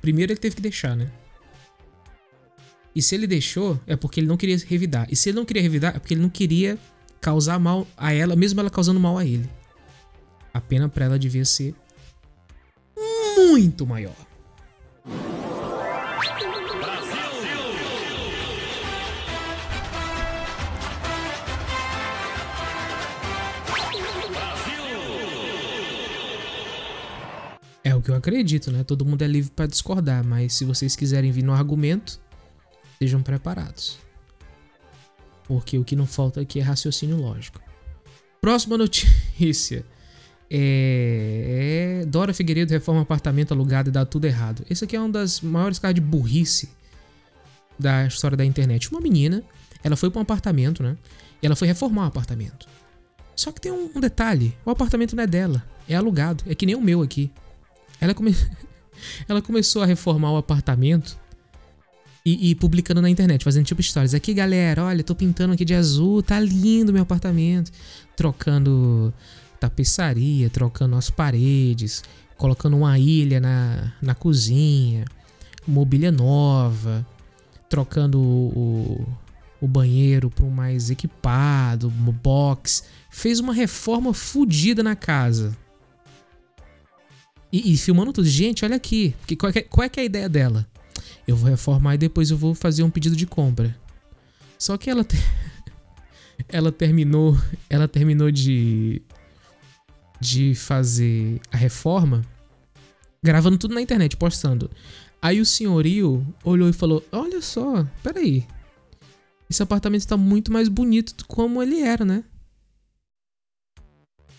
primeiro 0.00 0.32
ele 0.32 0.40
teve 0.40 0.56
que 0.56 0.62
deixar, 0.62 0.96
né? 0.96 1.10
E 2.94 3.02
se 3.02 3.14
ele 3.14 3.26
deixou, 3.26 3.78
é 3.86 3.94
porque 3.94 4.20
ele 4.20 4.26
não 4.26 4.36
queria 4.36 4.56
revidar. 4.66 5.06
E 5.10 5.14
se 5.14 5.28
ele 5.28 5.36
não 5.36 5.44
queria 5.44 5.62
revidar, 5.62 5.94
é 5.94 5.98
porque 5.98 6.14
ele 6.14 6.22
não 6.22 6.30
queria 6.30 6.78
causar 7.20 7.58
mal 7.58 7.86
a 7.96 8.12
ela, 8.12 8.34
mesmo 8.34 8.58
ela 8.58 8.70
causando 8.70 8.98
mal 8.98 9.18
a 9.18 9.24
ele. 9.24 9.48
A 10.52 10.60
pena 10.60 10.88
pra 10.88 11.04
ela 11.04 11.18
devia 11.18 11.44
ser 11.44 11.74
muito 13.36 13.86
maior. 13.86 14.25
Que 28.06 28.12
eu 28.12 28.14
acredito, 28.14 28.70
né? 28.70 28.84
Todo 28.84 29.04
mundo 29.04 29.22
é 29.22 29.26
livre 29.26 29.50
pra 29.50 29.66
discordar, 29.66 30.24
mas 30.24 30.54
se 30.54 30.64
vocês 30.64 30.94
quiserem 30.94 31.32
vir 31.32 31.42
no 31.42 31.52
argumento, 31.52 32.20
estejam 32.92 33.20
preparados. 33.20 33.98
Porque 35.42 35.76
o 35.76 35.82
que 35.82 35.96
não 35.96 36.06
falta 36.06 36.40
aqui 36.40 36.60
é 36.60 36.62
raciocínio 36.62 37.16
lógico. 37.16 37.60
Próxima 38.40 38.78
notícia. 38.78 39.84
É... 40.48 42.02
é 42.02 42.06
Dora 42.06 42.32
Figueiredo 42.32 42.72
reforma 42.72 43.02
apartamento 43.02 43.50
alugado 43.50 43.88
e 43.88 43.92
dá 43.92 44.06
tudo 44.06 44.26
errado. 44.26 44.64
Esse 44.70 44.84
aqui 44.84 44.94
é 44.94 45.00
um 45.00 45.10
das 45.10 45.40
maiores 45.40 45.80
caras 45.80 45.96
de 45.96 46.00
burrice 46.00 46.70
da 47.76 48.06
história 48.06 48.36
da 48.36 48.44
internet. 48.44 48.88
Uma 48.92 49.00
menina, 49.00 49.42
ela 49.82 49.96
foi 49.96 50.08
para 50.08 50.20
um 50.20 50.22
apartamento, 50.22 50.84
né? 50.84 50.96
E 51.42 51.46
ela 51.46 51.56
foi 51.56 51.66
reformar 51.66 52.04
o 52.04 52.06
apartamento. 52.06 52.68
Só 53.34 53.50
que 53.50 53.60
tem 53.60 53.72
um 53.72 53.98
detalhe: 53.98 54.56
o 54.64 54.70
apartamento 54.70 55.16
não 55.16 55.24
é 55.24 55.26
dela, 55.26 55.64
é 55.88 55.96
alugado. 55.96 56.44
É 56.46 56.54
que 56.54 56.64
nem 56.64 56.76
o 56.76 56.80
meu 56.80 57.02
aqui. 57.02 57.32
Ela, 58.00 58.14
come... 58.14 58.34
ela 59.28 59.42
começou 59.42 59.82
a 59.82 59.86
reformar 59.86 60.32
o 60.32 60.36
apartamento 60.36 61.18
e, 62.24 62.50
e 62.50 62.54
publicando 62.56 63.00
na 63.00 63.08
internet, 63.08 63.44
fazendo 63.44 63.64
tipo 63.64 63.80
stories. 63.82 64.12
Aqui, 64.12 64.34
galera, 64.34 64.84
olha, 64.84 65.04
tô 65.04 65.14
pintando 65.14 65.54
aqui 65.54 65.64
de 65.64 65.74
azul, 65.74 66.22
tá 66.22 66.40
lindo 66.40 66.92
meu 66.92 67.02
apartamento. 67.02 67.70
Trocando 68.16 69.14
tapeçaria, 69.60 70.50
trocando 70.50 70.96
as 70.96 71.08
paredes, 71.08 72.02
colocando 72.36 72.76
uma 72.76 72.98
ilha 72.98 73.40
na, 73.40 73.92
na 74.02 74.14
cozinha, 74.14 75.04
mobília 75.66 76.10
nova, 76.10 77.06
trocando 77.68 78.20
o, 78.20 79.06
o 79.60 79.68
banheiro 79.68 80.30
para 80.30 80.44
um 80.44 80.50
mais 80.50 80.90
equipado, 80.90 81.88
box. 81.90 82.84
Fez 83.08 83.40
uma 83.40 83.54
reforma 83.54 84.12
fodida 84.12 84.82
na 84.82 84.96
casa. 84.96 85.56
E, 87.52 87.72
e 87.72 87.76
filmando 87.76 88.12
tudo. 88.12 88.26
Gente, 88.28 88.64
olha 88.64 88.76
aqui. 88.76 89.14
Que, 89.26 89.36
qual, 89.36 89.50
é, 89.50 89.52
que- 89.52 89.62
qual 89.62 89.84
é 89.84 89.88
que 89.88 90.00
é 90.00 90.02
a 90.02 90.06
ideia 90.06 90.28
dela? 90.28 90.66
Eu 91.26 91.36
vou 91.36 91.48
reformar 91.50 91.94
e 91.94 91.98
depois 91.98 92.30
eu 92.30 92.36
vou 92.36 92.54
fazer 92.54 92.82
um 92.82 92.90
pedido 92.90 93.16
de 93.16 93.26
compra. 93.26 93.76
Só 94.58 94.76
que 94.76 94.88
ela 94.90 95.04
te- 95.04 95.16
ela 96.48 96.70
terminou, 96.72 97.36
ela 97.68 97.86
terminou 97.88 98.30
de 98.30 99.02
de 100.18 100.54
fazer 100.54 101.38
a 101.52 101.58
reforma 101.58 102.24
gravando 103.22 103.58
tudo 103.58 103.74
na 103.74 103.82
internet, 103.82 104.16
postando. 104.16 104.70
Aí 105.20 105.40
o 105.40 105.46
senhorio 105.46 106.26
olhou 106.42 106.68
e 106.68 106.72
falou: 106.72 107.04
"Olha 107.12 107.42
só, 107.42 107.84
peraí. 108.02 108.46
Esse 109.48 109.62
apartamento 109.62 110.00
está 110.00 110.16
muito 110.16 110.50
mais 110.50 110.68
bonito 110.68 111.14
do 111.14 111.24
como 111.26 111.62
ele 111.62 111.80
era, 111.80 112.04
né? 112.04 112.24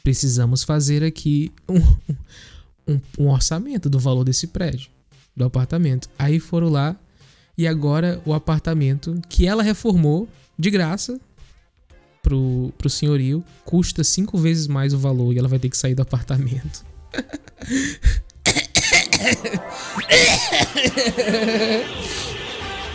Precisamos 0.04 0.63
fazer 0.63 1.04
aqui 1.04 1.52
um, 1.70 1.76
um, 2.88 3.00
um 3.19 3.30
orçamento 3.30 3.89
do 3.89 4.00
valor 4.00 4.23
desse 4.23 4.47
prédio, 4.47 4.89
do 5.36 5.45
apartamento. 5.45 6.10
Aí 6.17 6.39
foram 6.39 6.69
lá 6.69 6.95
e 7.58 7.67
agora 7.67 8.21
o 8.26 8.34
apartamento 8.34 9.19
que 9.28 9.45
ela 9.47 9.63
reformou 9.63 10.28
de 10.58 10.69
graça 10.69 11.19
pro, 12.21 12.73
pro 12.78 12.89
senhorio 12.89 13.43
custa 13.65 14.04
cinco 14.04 14.38
vezes 14.38 14.67
mais 14.67 14.93
o 14.93 14.97
valor 14.97 15.34
e 15.34 15.39
ela 15.39 15.47
vai 15.47 15.60
ter 15.60 15.69
que 15.69 15.78
sair 15.78 15.95
do 15.95 16.02
apartamento. 16.02 16.86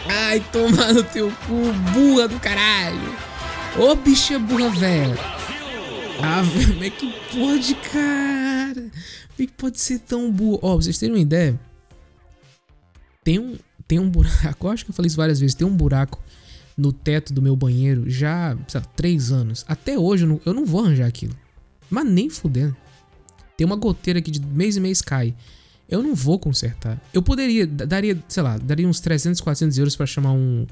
Ai, 0.09 0.41
toma 0.53 0.93
no 0.93 1.03
teu 1.03 1.31
cu, 1.47 1.73
burra 1.93 2.29
do 2.29 2.39
caralho. 2.41 3.17
Ô 3.79 3.95
bicha 3.95 4.39
burra 4.39 4.71
velha. 4.71 5.17
Ah, 6.23 6.43
como 6.69 6.85
é 6.85 6.91
que 6.91 7.13
pode, 7.33 7.75
cara? 7.75 8.91
Que 9.37 9.47
pode 9.47 9.81
ser 9.81 10.01
tão 10.01 10.31
burro? 10.31 10.59
Ó, 10.63 10.75
pra 10.75 10.83
vocês 10.83 10.99
terem 10.99 11.15
uma 11.15 11.21
ideia. 11.21 11.59
Tem 13.25 13.39
um, 13.39 13.57
tem 13.87 13.99
um 13.99 14.09
buraco, 14.09 14.69
acho 14.73 14.85
que 14.85 14.91
eu 14.91 14.95
falei 14.95 15.07
isso 15.09 15.17
várias 15.17 15.41
vezes. 15.41 15.55
Tem 15.55 15.67
um 15.67 15.77
buraco 15.77 16.21
no 16.77 16.93
teto 16.93 17.33
do 17.33 17.43
meu 17.43 17.55
banheiro 17.55 18.09
já, 18.09 18.57
sei 18.69 18.81
lá, 18.81 18.87
três 18.97 19.31
anos. 19.31 19.65
Até 19.69 19.99
hoje 19.99 20.25
eu 20.25 20.29
não, 20.29 20.41
eu 20.45 20.55
não 20.55 20.65
vou 20.65 20.85
arranjar 20.85 21.07
aquilo. 21.07 21.35
Mas 21.91 22.07
nem 22.07 22.31
fudendo. 22.31 22.77
Tem 23.57 23.67
uma 23.67 23.77
goteira 23.77 24.21
que 24.21 24.31
de 24.31 24.41
mês 24.41 24.77
em 24.77 24.81
mês 24.81 25.03
cai. 25.03 25.35
Eu 25.89 26.03
não 26.03 26.15
vou 26.15 26.39
consertar. 26.39 27.01
Eu 27.13 27.23
poderia, 27.23 27.67
daria, 27.67 28.19
sei 28.27 28.43
lá, 28.43 28.57
daria 28.57 28.89
uns 28.89 28.99
300, 29.01 29.41
400 29.41 29.77
euros 29.77 29.95
pra 29.95 30.07
chamar 30.07 30.33
um, 30.33 30.67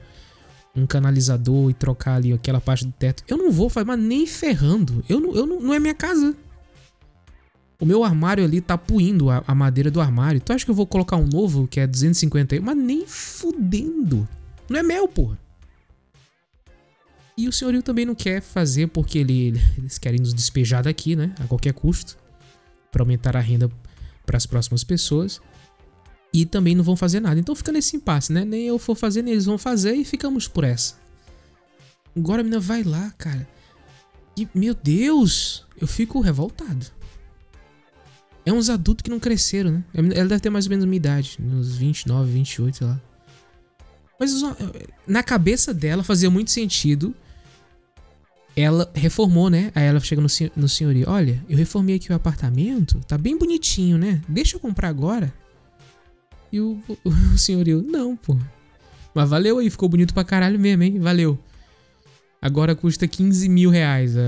um 0.74 0.86
canalizador 0.86 1.70
e 1.70 1.74
trocar 1.74 2.14
ali 2.14 2.32
aquela 2.32 2.60
parte 2.60 2.86
do 2.86 2.92
teto. 2.92 3.22
Eu 3.28 3.36
não 3.36 3.52
vou 3.52 3.68
fazer, 3.68 3.84
mas 3.86 3.98
nem 3.98 4.26
ferrando. 4.26 5.04
Eu 5.08 5.20
não, 5.20 5.34
eu 5.34 5.46
não, 5.46 5.60
não 5.60 5.74
é 5.74 5.78
minha 5.78 5.94
casa. 5.94 6.34
O 7.80 7.86
meu 7.86 8.04
armário 8.04 8.44
ali 8.44 8.60
tá 8.60 8.76
puindo 8.76 9.30
a, 9.30 9.42
a 9.46 9.54
madeira 9.54 9.90
do 9.90 10.02
armário. 10.02 10.40
Tu 10.40 10.52
acha 10.52 10.64
que 10.64 10.70
eu 10.70 10.74
vou 10.74 10.86
colocar 10.86 11.16
um 11.16 11.26
novo 11.26 11.66
que 11.66 11.80
é 11.80 11.86
250 11.86 12.54
euros? 12.54 12.66
Mas 12.66 12.76
nem 12.76 13.06
fudendo. 13.06 14.28
Não 14.68 14.78
é 14.78 14.82
meu, 14.82 15.08
porra. 15.08 15.38
E 17.38 17.48
o 17.48 17.52
senhorio 17.52 17.82
também 17.82 18.04
não 18.04 18.14
quer 18.14 18.42
fazer 18.42 18.88
porque 18.88 19.18
ele, 19.18 19.58
eles 19.78 19.96
querem 19.96 20.20
nos 20.20 20.34
despejar 20.34 20.82
daqui, 20.82 21.16
né? 21.16 21.34
A 21.40 21.44
qualquer 21.44 21.72
custo. 21.72 22.18
Pra 22.92 23.02
aumentar 23.02 23.34
a 23.34 23.40
renda 23.40 23.70
para 24.26 24.36
as 24.36 24.44
próximas 24.44 24.84
pessoas. 24.84 25.40
E 26.34 26.44
também 26.44 26.74
não 26.74 26.84
vão 26.84 26.96
fazer 26.96 27.18
nada. 27.18 27.40
Então 27.40 27.54
fica 27.54 27.72
nesse 27.72 27.96
impasse, 27.96 28.30
né? 28.30 28.44
Nem 28.44 28.66
eu 28.66 28.78
for 28.78 28.94
fazer, 28.94 29.22
nem 29.22 29.32
eles 29.32 29.46
vão 29.46 29.56
fazer 29.56 29.94
e 29.94 30.04
ficamos 30.04 30.46
por 30.46 30.64
essa. 30.64 30.96
Agora 32.14 32.42
a 32.42 32.44
menina 32.44 32.60
vai 32.60 32.82
lá, 32.82 33.10
cara. 33.16 33.48
E, 34.36 34.46
meu 34.54 34.74
Deus! 34.74 35.66
Eu 35.80 35.86
fico 35.86 36.20
revoltado. 36.20 36.86
É 38.50 38.52
uns 38.52 38.68
adultos 38.68 39.02
que 39.04 39.10
não 39.10 39.20
cresceram, 39.20 39.70
né? 39.70 39.84
Ela 39.94 40.28
deve 40.28 40.40
ter 40.40 40.50
mais 40.50 40.66
ou 40.66 40.70
menos 40.70 40.84
a 40.84 40.88
minha 40.88 40.96
idade. 40.96 41.38
Uns 41.40 41.76
29, 41.76 42.32
28, 42.32 42.78
sei 42.78 42.86
lá. 42.86 43.00
Mas 44.18 44.32
os- 44.34 44.42
na 45.06 45.22
cabeça 45.22 45.72
dela 45.72 46.02
fazia 46.02 46.28
muito 46.28 46.50
sentido. 46.50 47.14
Ela 48.56 48.90
reformou, 48.92 49.48
né? 49.48 49.70
Aí 49.72 49.84
ela 49.84 50.00
chega 50.00 50.20
no, 50.20 50.28
sen- 50.28 50.50
no 50.56 50.68
senhorio. 50.68 51.08
Olha, 51.08 51.40
eu 51.48 51.56
reformei 51.56 51.94
aqui 51.94 52.10
o 52.12 52.14
apartamento. 52.16 52.98
Tá 53.06 53.16
bem 53.16 53.38
bonitinho, 53.38 53.96
né? 53.96 54.20
Deixa 54.28 54.56
eu 54.56 54.60
comprar 54.60 54.88
agora. 54.88 55.32
E 56.52 56.60
o, 56.60 56.82
o, 56.88 56.98
o 57.34 57.38
senhorio, 57.38 57.80
não, 57.82 58.16
pô. 58.16 58.36
Mas 59.14 59.30
valeu 59.30 59.58
aí, 59.58 59.70
ficou 59.70 59.88
bonito 59.88 60.12
pra 60.12 60.24
caralho 60.24 60.58
mesmo, 60.58 60.82
hein? 60.82 60.98
Valeu. 60.98 61.38
Agora 62.42 62.74
custa 62.74 63.06
15 63.06 63.48
mil 63.48 63.70
reais 63.70 64.16
a, 64.16 64.20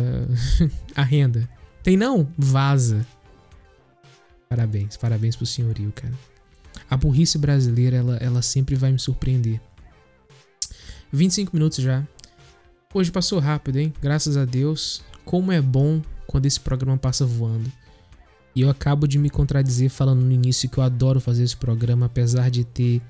a 0.95 1.03
renda. 1.03 1.49
Tem 1.83 1.97
não? 1.97 2.29
Vaza. 2.39 3.05
Parabéns, 4.53 4.99
parabéns 4.99 5.35
pro 5.35 5.47
senhorio, 5.47 5.91
cara. 5.93 6.13
A 6.91 6.95
burrice 6.95 7.39
brasileira, 7.39 7.97
ela, 7.97 8.17
ela 8.17 8.43
sempre 8.43 8.75
vai 8.75 8.93
me 8.93 8.99
surpreender. 8.99 9.59
25 11.11 11.57
minutos 11.57 11.79
já. 11.79 12.07
Hoje 12.93 13.11
passou 13.11 13.39
rápido, 13.39 13.79
hein? 13.79 13.95
Graças 14.03 14.37
a 14.37 14.45
Deus. 14.45 15.03
Como 15.25 15.51
é 15.51 15.63
bom 15.63 16.03
quando 16.27 16.45
esse 16.45 16.61
programa 16.61 16.99
passa 16.99 17.25
voando. 17.25 17.73
E 18.55 18.61
eu 18.61 18.69
acabo 18.69 19.09
de 19.09 19.19
me 19.19 19.31
contradizer 19.31 19.89
falando 19.89 20.21
no 20.21 20.33
início 20.33 20.69
que 20.69 20.77
eu 20.77 20.85
adoro 20.85 21.19
fazer 21.19 21.45
esse 21.45 21.57
programa, 21.57 22.05
apesar 22.05 22.51
de 22.51 22.63
ter 22.63 23.01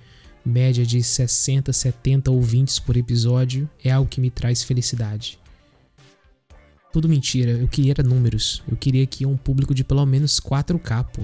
média 0.44 0.86
de 0.86 1.02
60, 1.02 1.72
70 1.72 2.30
ouvintes 2.30 2.78
por 2.78 2.96
episódio, 2.96 3.68
é 3.82 3.90
algo 3.90 4.08
que 4.08 4.20
me 4.20 4.30
traz 4.30 4.62
felicidade. 4.62 5.40
Tudo 6.92 7.08
mentira, 7.08 7.52
eu 7.52 7.66
queria 7.68 7.94
números. 8.04 8.62
Eu 8.68 8.76
queria 8.76 9.06
que 9.06 9.24
um 9.24 9.36
público 9.36 9.74
de 9.74 9.82
pelo 9.82 10.04
menos 10.04 10.38
4K, 10.38 11.04
pô. 11.04 11.22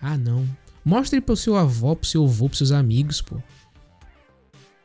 Ah, 0.00 0.16
não. 0.16 0.48
Mostre 0.84 1.20
pro 1.20 1.36
seu 1.36 1.56
avó, 1.56 1.94
pro 1.94 2.06
seu 2.08 2.24
avô, 2.24 2.46
pros 2.48 2.58
seus 2.58 2.72
amigos, 2.72 3.20
pô. 3.20 3.36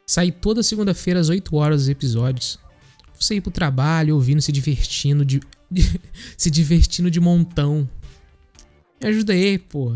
Sai 0.05 0.31
toda 0.31 0.63
segunda-feira 0.63 1.19
às 1.19 1.29
8 1.29 1.55
horas 1.55 1.83
os 1.83 1.89
episódios. 1.89 2.59
Você 3.19 3.35
ir 3.35 3.41
pro 3.41 3.51
trabalho, 3.51 4.15
ouvindo, 4.15 4.41
se 4.41 4.51
divertindo, 4.51 5.23
de, 5.23 5.39
de- 5.69 6.01
se 6.37 6.49
divertindo 6.49 7.11
de 7.11 7.19
montão. 7.19 7.87
Me 9.01 9.09
ajuda 9.09 9.33
aí, 9.33 9.57
pô. 9.57 9.93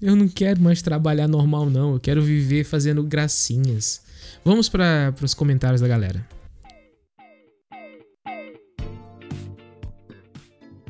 Eu 0.00 0.16
não 0.16 0.28
quero 0.28 0.60
mais 0.62 0.80
trabalhar 0.80 1.28
normal, 1.28 1.68
não. 1.68 1.94
Eu 1.94 2.00
quero 2.00 2.22
viver 2.22 2.64
fazendo 2.64 3.02
gracinhas. 3.02 4.00
Vamos 4.44 4.68
para 4.68 5.14
os 5.22 5.34
comentários 5.34 5.80
da 5.80 5.88
galera. 5.88 6.26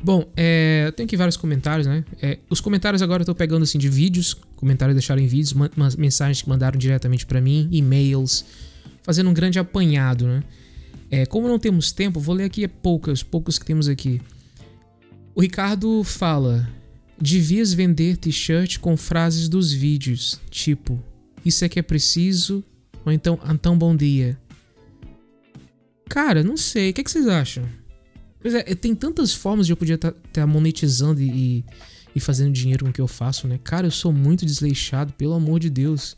Bom, 0.03 0.31
é, 0.35 0.91
tenho 0.95 1.05
aqui 1.05 1.15
vários 1.15 1.37
comentários, 1.37 1.85
né? 1.85 2.03
É, 2.21 2.39
os 2.49 2.59
comentários 2.59 3.03
agora 3.03 3.21
eu 3.21 3.25
tô 3.25 3.35
pegando 3.35 3.63
assim 3.63 3.77
de 3.77 3.87
vídeos, 3.87 4.33
comentários 4.55 4.95
deixaram 4.95 5.21
em 5.21 5.27
vídeos, 5.27 5.53
mensagens 5.95 6.41
que 6.41 6.49
mandaram 6.49 6.77
diretamente 6.77 7.25
pra 7.25 7.39
mim, 7.39 7.67
e-mails, 7.71 8.43
fazendo 9.03 9.29
um 9.29 9.33
grande 9.33 9.59
apanhado, 9.59 10.25
né? 10.25 10.43
É, 11.11 11.25
como 11.25 11.47
não 11.47 11.59
temos 11.59 11.91
tempo, 11.91 12.19
vou 12.19 12.33
ler 12.33 12.45
aqui 12.45 12.67
poucas, 12.67 13.21
poucos 13.21 13.59
que 13.59 13.65
temos 13.65 13.87
aqui. 13.87 14.19
O 15.35 15.41
Ricardo 15.41 16.03
fala: 16.03 16.67
devias 17.19 17.71
vender 17.71 18.17
t-shirt 18.17 18.79
com 18.79 18.97
frases 18.97 19.47
dos 19.47 19.71
vídeos, 19.71 20.39
tipo, 20.49 20.99
isso 21.45 21.63
é 21.63 21.69
que 21.69 21.77
é 21.77 21.83
preciso, 21.83 22.63
ou 23.05 23.11
então, 23.11 23.39
então 23.47 23.77
bom 23.77 23.95
dia. 23.95 24.35
Cara, 26.09 26.43
não 26.43 26.57
sei, 26.57 26.89
o 26.89 26.93
que, 26.93 27.03
que 27.03 27.11
vocês 27.11 27.27
acham? 27.27 27.80
Pois 28.41 28.55
é, 28.55 28.63
tem 28.75 28.95
tantas 28.95 29.33
formas 29.33 29.67
de 29.67 29.73
eu 29.73 29.77
podia 29.77 29.95
estar 29.95 30.47
monetizando 30.47 31.21
e, 31.21 31.63
e, 32.15 32.19
fazendo 32.19 32.51
dinheiro 32.51 32.85
com 32.85 32.89
o 32.89 32.93
que 32.93 33.01
eu 33.01 33.07
faço, 33.07 33.47
né? 33.47 33.59
Cara, 33.63 33.85
eu 33.87 33.91
sou 33.91 34.11
muito 34.11 34.45
desleixado, 34.45 35.13
pelo 35.13 35.33
amor 35.33 35.59
de 35.59 35.69
Deus. 35.69 36.17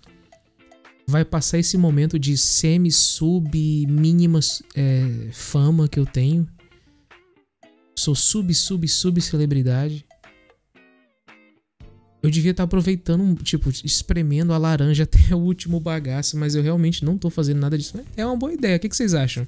Vai 1.05 1.25
passar 1.25 1.59
esse 1.59 1.77
momento 1.77 2.17
de 2.17 2.37
semi, 2.37 2.89
sub, 2.89 3.85
mínima 3.89 4.39
é, 4.73 5.29
fama 5.33 5.87
que 5.89 5.99
eu 5.99 6.05
tenho. 6.05 6.47
Sou 7.93 8.15
sub, 8.15 8.53
sub, 8.53 8.87
sub 8.87 9.21
celebridade. 9.21 10.05
Eu 12.21 12.31
devia 12.31 12.51
estar 12.51 12.63
aproveitando, 12.63 13.35
tipo, 13.43 13.69
espremendo 13.83 14.53
a 14.53 14.57
laranja 14.57 15.03
até 15.03 15.35
o 15.35 15.39
último 15.39 15.77
bagaço, 15.77 16.37
mas 16.37 16.55
eu 16.55 16.63
realmente 16.63 17.03
não 17.03 17.17
tô 17.17 17.29
fazendo 17.29 17.59
nada 17.59 17.77
disso. 17.77 17.99
É 18.15 18.25
uma 18.25 18.37
boa 18.37 18.53
ideia. 18.53 18.77
O 18.77 18.79
que 18.79 18.87
que 18.87 18.95
vocês 18.95 19.13
acham? 19.13 19.45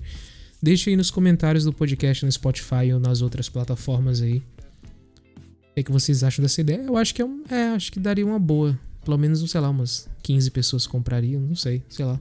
Deixa 0.62 0.90
aí 0.90 0.96
nos 0.96 1.12
comentários 1.12 1.64
do 1.64 1.74
podcast 1.74 2.26
no 2.26 2.32
Spotify 2.32 2.94
ou 2.94 3.00
nas 3.00 3.22
outras 3.22 3.50
plataformas 3.50 4.22
aí. 4.22 4.38
O 4.38 5.76
que, 5.76 5.84
que 5.84 5.92
vocês 5.92 6.24
acham 6.24 6.42
dessa 6.42 6.62
ideia? 6.62 6.82
Eu 6.82 6.96
acho 6.96 7.14
que 7.14 7.22
é, 7.22 7.26
um, 7.26 7.44
é, 7.50 7.70
acho 7.70 7.92
que 7.92 8.00
daria 8.00 8.26
uma 8.26 8.40
boa. 8.40 8.80
Pelo 9.04 9.18
menos, 9.18 9.48
sei 9.50 9.62
lá, 9.62 9.70
umas 9.70 10.08
15 10.24 10.50
pessoas 10.52 10.88
comprariam, 10.88 11.42
não 11.42 11.56
sei, 11.56 11.84
sei 11.90 12.06
lá. 12.06 12.20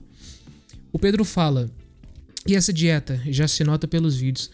O 0.91 0.99
Pedro 0.99 1.23
fala: 1.25 1.69
"E 2.45 2.55
essa 2.55 2.71
dieta 2.71 3.19
já 3.27 3.47
se 3.47 3.63
nota 3.63 3.87
pelos 3.87 4.15
vídeos. 4.15 4.51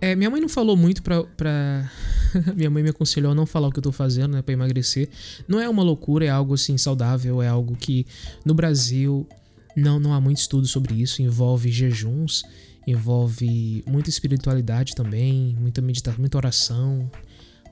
É, 0.00 0.16
minha 0.16 0.30
mãe 0.30 0.40
não 0.40 0.48
falou 0.48 0.76
muito 0.76 1.02
pra. 1.02 1.22
pra... 1.22 1.90
minha 2.56 2.70
mãe 2.70 2.82
me 2.82 2.90
aconselhou 2.90 3.32
a 3.32 3.34
não 3.34 3.44
falar 3.44 3.68
o 3.68 3.72
que 3.72 3.78
eu 3.78 3.82
tô 3.82 3.92
fazendo, 3.92 4.32
né, 4.32 4.42
pra 4.42 4.54
emagrecer. 4.54 5.10
Não 5.46 5.60
é 5.60 5.68
uma 5.68 5.82
loucura, 5.82 6.24
é 6.24 6.30
algo 6.30 6.54
assim 6.54 6.78
saudável, 6.78 7.42
é 7.42 7.48
algo 7.48 7.76
que 7.76 8.06
no 8.44 8.54
Brasil 8.54 9.28
não, 9.76 10.00
não 10.00 10.14
há 10.14 10.20
muito 10.20 10.38
estudo 10.38 10.66
sobre 10.66 10.94
isso. 10.94 11.20
Envolve 11.20 11.70
jejuns, 11.70 12.44
envolve 12.86 13.84
muita 13.86 14.10
espiritualidade 14.10 14.94
também, 14.94 15.56
muita 15.58 15.80
meditação, 15.80 16.20
muita 16.20 16.38
oração. 16.38 17.10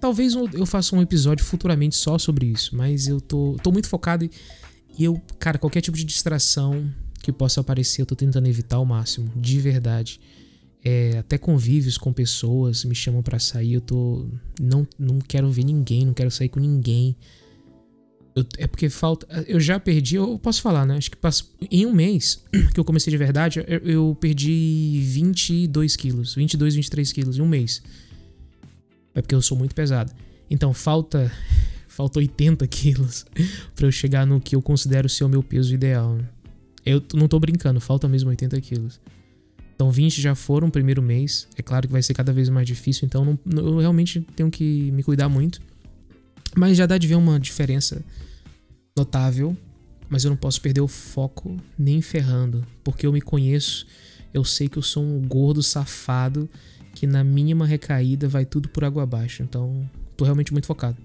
Talvez 0.01 0.35
eu 0.35 0.65
faça 0.67 0.95
um 0.95 1.03
episódio 1.03 1.45
futuramente 1.45 1.97
só 1.97 2.19
sobre 2.19 2.47
isso, 2.47 2.77
mas 2.77 3.09
eu 3.09 3.21
tô, 3.21 3.57
tô 3.63 3.73
muito 3.73 3.89
focado 3.89 4.25
e, 4.25 4.31
e 4.97 5.05
eu, 5.05 5.21
cara, 5.39 5.59
qualquer 5.59 5.81
tipo 5.81 5.97
de 5.97 6.05
distração 6.05 6.89
que 7.23 7.33
possa 7.33 7.61
aparecer, 7.61 8.03
eu 8.03 8.07
tô 8.07 8.15
tentando 8.15 8.47
evitar 8.49 8.77
ao 8.77 8.85
máximo, 8.85 9.31
de 9.37 9.59
verdade. 9.61 10.21
É, 10.85 11.19
até 11.19 11.37
convívios 11.37 11.99
com 11.99 12.13
pessoas 12.13 12.85
me 12.85 12.95
chamam 12.95 13.23
pra 13.23 13.39
sair, 13.39 13.75
eu 13.75 13.81
tô. 13.81 14.29
Não, 14.61 14.87
não 14.97 15.19
quero 15.19 15.51
ver 15.51 15.65
ninguém, 15.65 16.07
não 16.07 16.15
quero 16.15 16.31
sair 16.31 16.49
com 16.49 16.61
ninguém. 16.61 17.17
Eu- 18.39 18.47
é 18.59 18.67
porque 18.67 18.89
falta. 18.89 19.27
Eu 19.47 19.59
já 19.61 19.79
perdi, 19.81 20.17
eu 20.17 20.39
posso 20.39 20.61
falar, 20.63 20.85
né? 20.87 20.97
Acho 20.97 21.11
que 21.11 21.17
pass- 21.17 21.49
em 21.71 21.85
um 21.87 21.93
mês 21.93 22.43
que 22.75 22.79
eu 22.81 22.85
comecei 22.85 23.11
de 23.11 23.17
verdade, 23.17 23.61
eu, 23.67 23.79
eu 23.79 24.17
perdi 24.21 25.01
22 25.05 25.97
quilos, 25.97 26.35
22, 26.35 26.75
23 26.75 27.13
quilos 27.13 27.39
em 27.39 27.43
um 27.43 27.49
mês. 27.49 27.83
É 29.15 29.21
porque 29.23 29.35
eu 29.35 29.43
sou 29.43 29.57
muito 29.57 29.75
pesado. 29.75 30.13
Então 30.51 30.73
falta. 30.73 31.31
Falta 31.89 32.21
80 32.21 32.65
quilos 32.69 33.27
pra 33.75 33.85
eu 33.85 33.91
chegar 33.91 34.25
no 34.25 34.41
que 34.41 34.55
eu 34.55 34.63
considero 34.63 35.09
ser 35.09 35.25
o 35.25 35.29
meu 35.29 35.43
peso 35.43 35.75
ideal. 35.75 36.15
né? 36.15 36.25
Eu 36.87 37.03
não 37.13 37.27
tô 37.27 37.41
brincando, 37.41 37.81
falta 37.81 38.07
mesmo 38.07 38.31
80 38.31 38.61
quilos. 38.61 39.01
Então 39.75 39.91
20 39.91 40.23
já 40.23 40.33
foram 40.37 40.69
no 40.69 40.73
primeiro 40.73 41.03
mês. 41.03 41.49
É 41.57 41.63
claro 41.63 41.89
que 41.89 41.93
vai 41.93 42.01
ser 42.01 42.15
cada 42.15 42.33
vez 42.33 42.49
mais 42.51 42.69
difícil, 42.69 43.05
então 43.05 43.37
não- 43.45 43.67
eu 43.67 43.79
realmente 43.79 44.21
tenho 44.37 44.49
que 44.49 44.93
me 44.93 45.03
cuidar 45.03 45.29
muito. 45.29 45.61
Mas 46.57 46.77
já 46.77 46.87
dá 46.87 46.97
de 46.97 47.09
ver 47.09 47.17
uma 47.17 47.41
diferença 47.41 48.01
notável. 48.99 49.57
Mas 50.09 50.25
eu 50.25 50.31
não 50.31 50.37
posso 50.37 50.61
perder 50.61 50.81
o 50.81 50.89
foco 50.89 51.57
nem 51.79 52.01
ferrando. 52.01 52.67
Porque 52.83 53.07
eu 53.07 53.13
me 53.13 53.21
conheço. 53.21 53.87
Eu 54.33 54.45
sei 54.45 54.69
que 54.69 54.79
eu 54.79 54.83
sou 54.83 55.03
um 55.03 55.21
gordo 55.27 55.63
safado. 55.63 56.49
Que 56.95 57.07
na 57.07 57.23
mínima 57.23 57.67
recaída 57.67 58.29
vai 58.29 58.45
tudo 58.45 58.69
por 58.69 58.85
água 58.85 59.03
abaixo. 59.03 59.43
Então, 59.43 59.89
tô 60.17 60.25
realmente 60.25 60.53
muito 60.53 60.67
focado. 60.67 60.97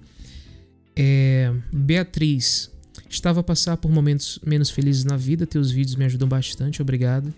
É, 0.95 1.53
Beatriz. 1.71 2.71
Estava 3.09 3.41
a 3.41 3.43
passar 3.43 3.77
por 3.77 3.91
momentos 3.91 4.39
menos 4.45 4.69
felizes 4.69 5.03
na 5.03 5.17
vida. 5.17 5.45
Teus 5.45 5.69
vídeos 5.69 5.95
me 5.95 6.05
ajudam 6.05 6.27
bastante. 6.27 6.81
Obrigado. 6.81 7.33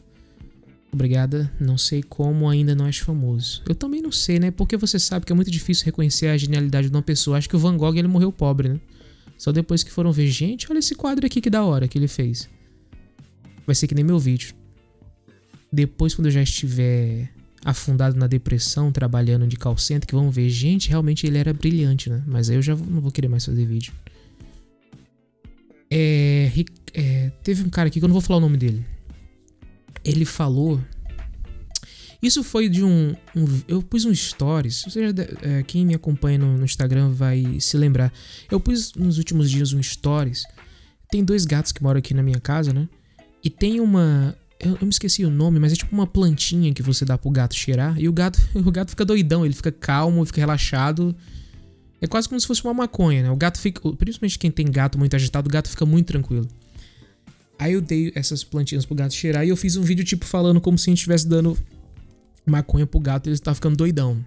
Obrigada. 0.91 1.51
Não 1.59 1.77
sei 1.77 2.01
como 2.01 2.47
ainda 2.47 2.73
não 2.73 2.85
és 2.85 2.97
famoso. 2.97 3.61
Eu 3.67 3.75
também 3.75 4.01
não 4.01 4.11
sei, 4.11 4.39
né? 4.39 4.51
Porque 4.51 4.77
você 4.77 4.97
sabe 4.97 5.25
que 5.25 5.31
é 5.33 5.35
muito 5.35 5.51
difícil 5.51 5.85
reconhecer 5.85 6.27
a 6.27 6.37
genialidade 6.37 6.89
de 6.89 6.95
uma 6.95 7.01
pessoa. 7.01 7.37
Acho 7.37 7.49
que 7.49 7.55
o 7.55 7.59
Van 7.59 7.75
Gogh 7.75 7.95
ele 7.97 8.07
morreu 8.07 8.31
pobre, 8.31 8.69
né? 8.69 8.79
Só 9.37 9.51
depois 9.51 9.83
que 9.83 9.91
foram 9.91 10.11
ver, 10.11 10.27
gente, 10.27 10.69
olha 10.71 10.79
esse 10.79 10.95
quadro 10.95 11.25
aqui 11.25 11.41
que 11.41 11.49
da 11.49 11.63
hora 11.63 11.87
que 11.87 11.97
ele 11.97 12.07
fez. 12.07 12.49
Vai 13.65 13.75
ser 13.75 13.87
que 13.87 13.95
nem 13.95 14.03
meu 14.03 14.19
vídeo. 14.19 14.53
Depois, 15.71 16.15
quando 16.15 16.27
eu 16.27 16.31
já 16.31 16.41
estiver 16.41 17.29
afundado 17.63 18.15
na 18.15 18.27
depressão, 18.27 18.91
trabalhando 18.91 19.47
de 19.47 19.57
call 19.57 19.75
que 19.75 20.13
vão 20.13 20.29
ver, 20.29 20.49
gente, 20.49 20.89
realmente 20.89 21.25
ele 21.25 21.37
era 21.37 21.51
brilhante, 21.51 22.09
né? 22.09 22.23
Mas 22.27 22.49
aí 22.49 22.55
eu 22.55 22.61
já 22.61 22.75
não 22.75 23.01
vou 23.01 23.11
querer 23.11 23.27
mais 23.27 23.43
fazer 23.43 23.65
vídeo. 23.65 23.91
É, 25.89 26.51
é, 26.93 27.31
teve 27.43 27.63
um 27.63 27.69
cara 27.69 27.87
aqui 27.87 27.99
que 27.99 28.05
eu 28.05 28.07
não 28.07 28.13
vou 28.13 28.21
falar 28.21 28.37
o 28.37 28.41
nome 28.41 28.57
dele. 28.57 28.85
Ele 30.03 30.25
falou. 30.25 30.79
Isso 32.25 32.43
foi 32.43 32.67
de 32.67 32.83
um. 32.83 33.15
um- 33.35 33.61
eu 33.67 33.83
pus 33.83 34.03
um 34.05 34.13
stories. 34.15 34.83
De- 35.13 35.47
é, 35.47 35.61
quem 35.63 35.85
me 35.85 35.93
acompanha 35.93 36.39
no, 36.39 36.57
no 36.57 36.65
Instagram 36.65 37.09
vai 37.11 37.59
se 37.59 37.77
lembrar. 37.77 38.11
Eu 38.49 38.59
pus 38.59 38.93
nos 38.95 39.19
últimos 39.19 39.51
dias 39.51 39.73
um 39.73 39.83
stories. 39.83 40.43
Tem 41.11 41.23
dois 41.23 41.45
gatos 41.45 41.71
que 41.71 41.83
moram 41.83 41.99
aqui 41.99 42.13
na 42.15 42.23
minha 42.23 42.39
casa, 42.39 42.73
né? 42.73 42.89
E 43.43 43.49
tem 43.49 43.79
uma. 43.79 44.35
Eu, 44.59 44.71
eu 44.71 44.81
me 44.87 44.89
esqueci 44.89 45.23
o 45.23 45.29
nome, 45.29 45.59
mas 45.59 45.71
é 45.73 45.75
tipo 45.75 45.93
uma 45.93 46.07
plantinha 46.07 46.73
que 46.73 46.81
você 46.81 47.05
dá 47.05 47.15
pro 47.17 47.29
gato 47.29 47.53
cheirar. 47.53 47.99
E 47.99 48.09
o 48.09 48.13
gato, 48.13 48.39
o 48.55 48.71
gato 48.71 48.89
fica 48.89 49.05
doidão, 49.05 49.45
ele 49.45 49.53
fica 49.53 49.71
calmo, 49.71 50.25
fica 50.25 50.41
relaxado. 50.41 51.15
É 52.01 52.07
quase 52.07 52.27
como 52.27 52.41
se 52.41 52.47
fosse 52.47 52.63
uma 52.63 52.73
maconha, 52.73 53.21
né? 53.21 53.29
O 53.29 53.35
gato 53.35 53.59
fica. 53.59 53.79
Principalmente 53.93 54.39
quem 54.39 54.49
tem 54.49 54.65
gato 54.65 54.97
muito 54.97 55.15
agitado, 55.15 55.47
o 55.47 55.51
gato 55.51 55.69
fica 55.69 55.85
muito 55.85 56.07
tranquilo. 56.07 56.47
Aí 57.59 57.73
eu 57.73 57.81
dei 57.81 58.11
essas 58.15 58.43
plantinhas 58.43 58.83
pro 58.85 58.95
gato 58.95 59.13
cheirar 59.13 59.45
e 59.45 59.49
eu 59.49 59.55
fiz 59.55 59.77
um 59.77 59.81
vídeo 59.83 60.03
tipo 60.03 60.25
falando 60.25 60.59
como 60.59 60.77
se 60.77 60.89
a 60.89 60.91
gente 60.91 60.97
estivesse 60.97 61.27
dando 61.27 61.57
maconha 62.45 62.85
pro 62.85 62.99
gato 62.99 63.27
ele 63.27 63.37
tava 63.37 63.55
ficando 63.55 63.75
doidão. 63.75 64.23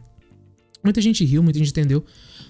Muita 0.82 1.00
gente 1.00 1.24
riu, 1.24 1.42
muita 1.42 1.58
gente 1.58 1.70
entendeu. 1.70 2.04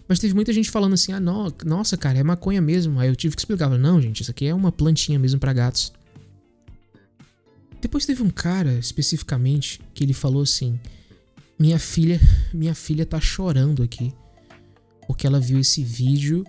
Mas 0.06 0.18
teve 0.18 0.34
muita 0.34 0.52
gente 0.52 0.70
falando 0.70 0.94
assim: 0.94 1.12
ah, 1.12 1.20
no- 1.20 1.52
nossa, 1.64 1.96
cara, 1.96 2.18
é 2.18 2.22
maconha 2.22 2.60
mesmo. 2.60 2.98
Aí 3.00 3.08
eu 3.08 3.16
tive 3.16 3.34
que 3.34 3.40
explicar: 3.40 3.68
não, 3.70 4.00
gente, 4.00 4.22
isso 4.22 4.30
aqui 4.30 4.46
é 4.46 4.54
uma 4.54 4.70
plantinha 4.72 5.18
mesmo 5.18 5.40
pra 5.40 5.52
gatos. 5.52 5.92
Depois 7.80 8.04
teve 8.04 8.22
um 8.22 8.30
cara, 8.30 8.72
especificamente, 8.78 9.80
que 9.94 10.04
ele 10.04 10.12
falou 10.12 10.42
assim: 10.42 10.78
minha 11.58 11.78
filha, 11.78 12.20
minha 12.52 12.74
filha 12.74 13.06
tá 13.06 13.20
chorando 13.20 13.82
aqui. 13.82 14.12
Porque 15.06 15.26
ela 15.26 15.40
viu 15.40 15.58
esse 15.58 15.82
vídeo 15.82 16.44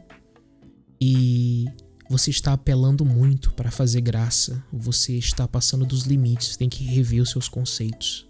e 0.99 1.65
você 2.09 2.29
está 2.29 2.51
apelando 2.51 3.05
muito 3.05 3.53
para 3.53 3.71
fazer 3.71 4.01
graça. 4.01 4.61
Você 4.71 5.13
está 5.13 5.47
passando 5.47 5.85
dos 5.85 6.03
limites. 6.03 6.57
Tem 6.57 6.67
que 6.67 6.83
rever 6.83 7.21
os 7.21 7.29
seus 7.29 7.47
conceitos. 7.47 8.27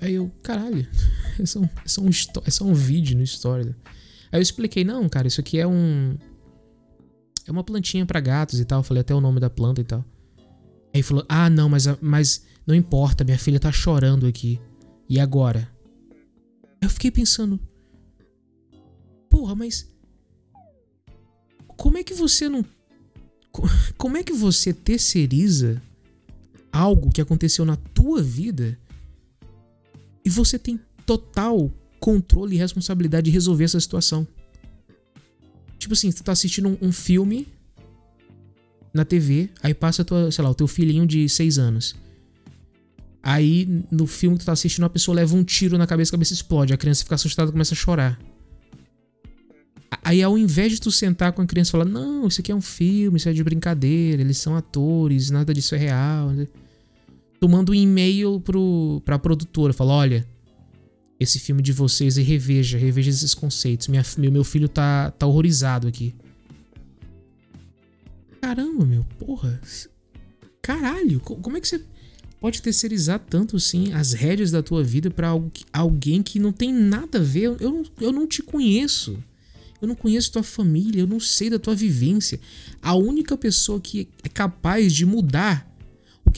Aí 0.00 0.14
eu, 0.14 0.30
caralho, 0.42 0.86
é 1.38 1.44
só, 1.46 1.60
um, 1.60 1.64
é, 1.64 1.88
só 1.88 2.00
um, 2.02 2.08
é 2.46 2.50
só 2.50 2.64
um 2.64 2.74
vídeo 2.74 3.16
no 3.16 3.22
Story. 3.24 3.74
Aí 4.32 4.38
eu 4.38 4.42
expliquei, 4.42 4.84
não, 4.84 5.08
cara, 5.08 5.26
isso 5.28 5.40
aqui 5.40 5.58
é 5.58 5.66
um. 5.66 6.16
É 7.46 7.50
uma 7.50 7.64
plantinha 7.64 8.04
para 8.04 8.20
gatos 8.20 8.60
e 8.60 8.64
tal. 8.64 8.80
Eu 8.80 8.84
falei 8.84 9.00
até 9.00 9.14
o 9.14 9.20
nome 9.20 9.40
da 9.40 9.48
planta 9.50 9.80
e 9.80 9.84
tal. 9.84 10.04
Aí 10.94 11.02
falou, 11.02 11.24
ah, 11.28 11.48
não, 11.50 11.68
mas, 11.68 11.86
mas 12.00 12.44
não 12.66 12.74
importa, 12.74 13.24
minha 13.24 13.38
filha 13.38 13.60
tá 13.60 13.70
chorando 13.72 14.26
aqui. 14.26 14.60
E 15.08 15.18
agora? 15.18 15.70
Eu 16.80 16.88
fiquei 16.90 17.10
pensando. 17.10 17.58
Porra, 19.30 19.54
mas. 19.54 19.90
Como 21.76 21.96
é 21.98 22.02
que 22.02 22.14
você 22.14 22.48
não. 22.48 22.64
co- 23.52 23.68
Como 23.96 24.16
é 24.16 24.22
que 24.22 24.32
você 24.32 24.72
terceiriza 24.72 25.80
algo 26.72 27.10
que 27.10 27.20
aconteceu 27.20 27.64
na 27.64 27.76
tua 27.76 28.22
vida 28.22 28.78
E 30.28 30.30
você 30.30 30.58
tem 30.58 30.78
total 31.06 31.72
controle 31.98 32.54
e 32.54 32.58
responsabilidade 32.58 33.24
de 33.24 33.30
resolver 33.30 33.64
essa 33.64 33.80
situação. 33.80 34.28
Tipo 35.78 35.94
assim, 35.94 36.12
tu 36.12 36.22
tá 36.22 36.32
assistindo 36.32 36.68
um, 36.68 36.88
um 36.88 36.92
filme 36.92 37.48
na 38.92 39.06
TV, 39.06 39.48
aí 39.62 39.72
passa 39.72 40.04
tua, 40.04 40.30
sei 40.30 40.44
lá, 40.44 40.50
o 40.50 40.54
teu 40.54 40.66
filhinho 40.66 41.06
de 41.06 41.26
6 41.30 41.58
anos. 41.58 41.96
Aí 43.22 43.82
no 43.90 44.06
filme 44.06 44.36
que 44.36 44.44
tu 44.44 44.46
tá 44.46 44.52
assistindo, 44.52 44.84
a 44.84 44.90
pessoa 44.90 45.14
leva 45.14 45.34
um 45.34 45.42
tiro 45.42 45.78
na 45.78 45.86
cabeça, 45.86 46.10
a 46.10 46.16
cabeça 46.18 46.34
explode, 46.34 46.74
a 46.74 46.76
criança 46.76 47.04
fica 47.04 47.14
assustada 47.14 47.48
e 47.48 47.52
começa 47.52 47.72
a 47.72 47.76
chorar. 47.76 48.20
Aí 50.04 50.22
ao 50.22 50.36
invés 50.36 50.72
de 50.72 50.78
tu 50.78 50.90
sentar 50.90 51.32
com 51.32 51.40
a 51.40 51.46
criança 51.46 51.70
e 51.70 51.72
falar, 51.72 51.86
não, 51.86 52.28
isso 52.28 52.42
aqui 52.42 52.52
é 52.52 52.54
um 52.54 52.60
filme, 52.60 53.16
isso 53.16 53.30
é 53.30 53.32
de 53.32 53.42
brincadeira, 53.42 54.20
eles 54.20 54.36
são 54.36 54.54
atores, 54.54 55.30
nada 55.30 55.54
disso 55.54 55.74
é 55.74 55.78
real. 55.78 56.34
Tu 57.40 57.48
manda 57.48 57.70
um 57.70 57.74
e-mail 57.74 58.40
pro, 58.40 59.00
pra 59.04 59.18
produtora, 59.18 59.72
fala, 59.72 59.92
olha, 59.94 60.26
esse 61.20 61.38
filme 61.38 61.62
de 61.62 61.72
vocês 61.72 62.16
e 62.16 62.22
reveja, 62.22 62.78
reveja 62.78 63.10
esses 63.10 63.34
conceitos. 63.34 63.88
Minha, 63.88 64.04
meu, 64.16 64.30
meu 64.30 64.44
filho 64.44 64.68
tá, 64.68 65.10
tá 65.12 65.26
horrorizado 65.26 65.88
aqui. 65.88 66.14
Caramba, 68.40 68.84
meu, 68.84 69.04
porra. 69.18 69.60
Caralho, 70.62 71.20
como 71.20 71.56
é 71.56 71.60
que 71.60 71.68
você 71.68 71.82
pode 72.40 72.62
terceirizar 72.62 73.18
tanto 73.18 73.56
assim 73.56 73.92
as 73.92 74.12
rédeas 74.12 74.50
da 74.50 74.62
tua 74.62 74.84
vida 74.84 75.10
para 75.10 75.32
alguém 75.72 76.22
que 76.22 76.38
não 76.38 76.52
tem 76.52 76.72
nada 76.72 77.18
a 77.18 77.22
ver? 77.22 77.56
Eu, 77.60 77.84
eu, 78.00 78.12
não 78.12 78.26
te 78.26 78.42
conheço. 78.42 79.18
Eu 79.80 79.88
não 79.88 79.94
conheço 79.94 80.32
tua 80.32 80.42
família, 80.42 81.00
eu 81.00 81.06
não 81.06 81.20
sei 81.20 81.50
da 81.50 81.58
tua 81.58 81.74
vivência. 81.74 82.40
A 82.82 82.94
única 82.94 83.36
pessoa 83.36 83.80
que 83.80 84.08
é 84.22 84.28
capaz 84.28 84.92
de 84.92 85.06
mudar 85.06 85.67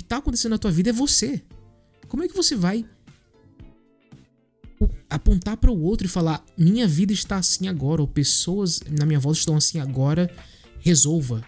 que 0.00 0.04
tá 0.04 0.16
acontecendo 0.16 0.52
na 0.52 0.58
tua 0.58 0.70
vida 0.70 0.88
é 0.88 0.92
você. 0.92 1.42
Como 2.08 2.24
é 2.24 2.28
que 2.28 2.34
você 2.34 2.56
vai 2.56 2.86
apontar 5.10 5.58
para 5.58 5.70
o 5.70 5.82
outro 5.82 6.06
e 6.06 6.10
falar: 6.10 6.42
minha 6.56 6.88
vida 6.88 7.12
está 7.12 7.36
assim 7.36 7.68
agora, 7.68 8.00
ou 8.00 8.08
pessoas 8.08 8.80
na 8.98 9.04
minha 9.04 9.20
volta 9.20 9.38
estão 9.38 9.56
assim 9.56 9.78
agora, 9.78 10.34
resolva. 10.78 11.44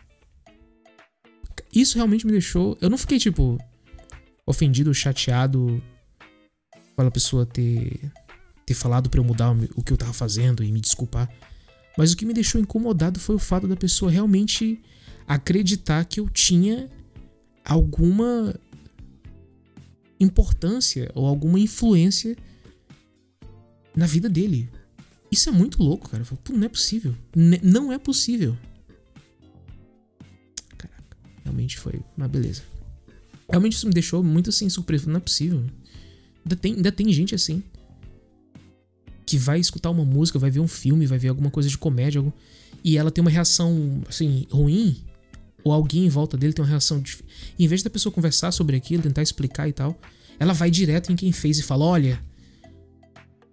Isso 1.75 1.97
realmente 1.97 2.27
me 2.27 2.33
deixou. 2.33 2.77
Eu 2.79 2.91
não 2.91 2.99
fiquei, 2.99 3.19
tipo, 3.19 3.59
ofendido, 4.45 4.93
chateado 4.93 5.83
pela 6.95 7.11
pessoa 7.11 7.47
ter, 7.47 8.12
ter 8.67 8.75
falado 8.75 9.09
para 9.09 9.19
eu 9.19 9.25
mudar 9.25 9.57
o 9.75 9.83
que 9.83 9.95
eu 9.95 9.97
tava 9.97 10.12
fazendo 10.12 10.62
e 10.62 10.71
me 10.71 10.81
desculpar. 10.81 11.31
Mas 11.97 12.12
o 12.12 12.17
que 12.17 12.27
me 12.27 12.35
deixou 12.35 12.61
incomodado 12.61 13.19
foi 13.19 13.35
o 13.35 13.38
fato 13.38 13.67
da 13.67 13.77
pessoa 13.77 14.11
realmente 14.11 14.83
acreditar 15.27 16.05
que 16.05 16.21
eu 16.21 16.29
tinha 16.29 16.91
alguma 17.64 18.55
importância 20.18 21.11
ou 21.14 21.27
alguma 21.27 21.59
influência 21.59 22.37
na 23.94 24.07
vida 24.07 24.29
dele. 24.29 24.68
Isso 25.31 25.48
é 25.48 25.53
muito 25.53 25.83
louco, 25.83 26.09
cara. 26.09 26.25
Pô, 26.25 26.53
não 26.53 26.66
é 26.66 26.68
possível. 26.68 27.14
N 27.35 27.59
não 27.62 27.92
é 27.92 27.98
possível. 27.98 28.57
Caraca, 30.77 31.16
realmente 31.42 31.79
foi 31.79 32.01
uma 32.16 32.29
beleza. 32.29 32.62
Realmente 33.48 33.75
isso 33.75 33.87
me 33.87 33.92
deixou 33.92 34.22
muito 34.22 34.51
assim 34.51 34.68
surpreso. 34.68 35.09
Não 35.09 35.16
é 35.16 35.20
possível. 35.20 35.64
Ainda 36.44 36.57
tem, 36.57 36.75
ainda 36.75 36.92
tem 36.92 37.12
gente 37.12 37.35
assim. 37.35 37.62
Que 39.25 39.38
vai 39.38 39.59
escutar 39.59 39.90
uma 39.90 40.05
música, 40.05 40.38
vai 40.38 40.51
ver 40.51 40.61
um 40.61 40.68
filme, 40.68 41.07
vai 41.07 41.18
ver 41.18 41.29
alguma 41.29 41.51
coisa 41.51 41.68
de 41.68 41.79
comédia. 41.79 42.18
Algum, 42.18 42.33
e 42.85 42.98
ela 42.98 43.11
tem 43.11 43.22
uma 43.22 43.31
reação 43.31 44.03
assim, 44.09 44.46
ruim. 44.51 45.03
Ou 45.64 45.72
alguém 45.72 46.07
em 46.07 46.09
volta 46.09 46.37
dele 46.37 46.53
tem 46.53 46.64
uma 46.64 46.68
reação. 46.68 47.01
De, 47.01 47.18
em 47.59 47.66
vez 47.66 47.83
da 47.83 47.90
pessoa 47.90 48.12
conversar 48.12 48.53
sobre 48.53 48.77
aquilo, 48.77 49.03
tentar 49.03 49.22
explicar 49.22 49.68
e 49.68 49.72
tal, 49.72 49.98
ela 50.38 50.53
vai 50.53 50.70
direto 50.70 51.12
em 51.12 51.16
quem 51.16 51.33
fez 51.33 51.59
e 51.59 51.62
fala: 51.62 51.85
Olha, 51.85 52.20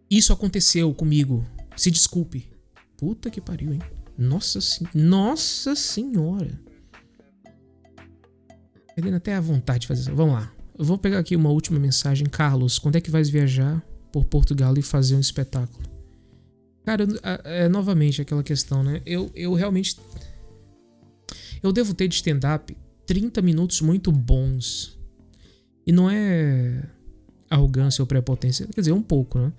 isso 0.10 0.34
aconteceu 0.34 0.93
comigo. 0.93 1.45
Se 1.76 1.91
desculpe. 1.91 2.50
Puta 2.98 3.30
que 3.30 3.39
pariu, 3.39 3.74
hein? 3.74 3.82
Nossa, 4.17 4.60
Nossa 4.93 5.76
senhora. 5.76 6.60
Perdendo 8.95 9.15
até 9.15 9.36
a 9.36 9.39
vontade 9.39 9.82
de 9.82 9.88
fazer 9.88 10.02
isso. 10.02 10.15
Vamos 10.15 10.34
lá. 10.34 10.52
Eu 10.78 10.84
vou 10.84 10.98
pegar 10.98 11.19
aqui 11.19 11.36
uma 11.36 11.50
última 11.50 11.80
mensagem. 11.80 12.28
Carlos, 12.28 12.80
quando 12.80 12.95
é 12.95 13.02
que 13.02 13.12
vais 13.12 13.30
viajar 13.30 13.82
por 14.12 14.26
Portugal 14.26 14.74
e 14.78 14.82
fazer 14.82 15.15
um 15.15 15.19
espetáculo? 15.19 15.88
Cara, 16.86 17.08
é, 17.43 17.69
novamente 17.69 18.22
aquela 18.22 18.43
questão, 18.43 18.84
né? 18.84 19.02
Eu, 19.06 19.32
eu 19.36 19.54
realmente. 19.54 19.98
Eu 21.62 21.72
devo 21.72 21.93
ter 21.93 22.08
de 22.08 22.15
stand-up 22.15 22.76
30 23.06 23.41
minutos 23.41 23.82
muito 23.82 24.12
bons. 24.12 24.98
E 25.86 25.91
não 25.91 26.10
é 26.10 26.84
arrogância 27.50 28.02
ou 28.02 28.08
prepotência. 28.08 28.67
Quer 28.67 28.82
dizer, 28.82 28.91
um 28.91 29.02
pouco, 29.02 29.39
né? 29.39 29.52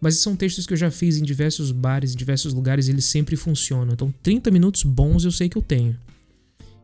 Mas 0.00 0.16
são 0.16 0.34
textos 0.34 0.66
que 0.66 0.72
eu 0.72 0.76
já 0.76 0.90
fiz 0.90 1.16
em 1.16 1.22
diversos 1.22 1.70
bares, 1.70 2.12
em 2.12 2.16
diversos 2.16 2.52
lugares, 2.52 2.88
eles 2.88 3.04
sempre 3.04 3.36
funcionam. 3.36 3.92
Então, 3.92 4.12
30 4.22 4.50
minutos 4.50 4.82
bons 4.82 5.24
eu 5.24 5.30
sei 5.30 5.48
que 5.48 5.56
eu 5.56 5.62
tenho. 5.62 5.96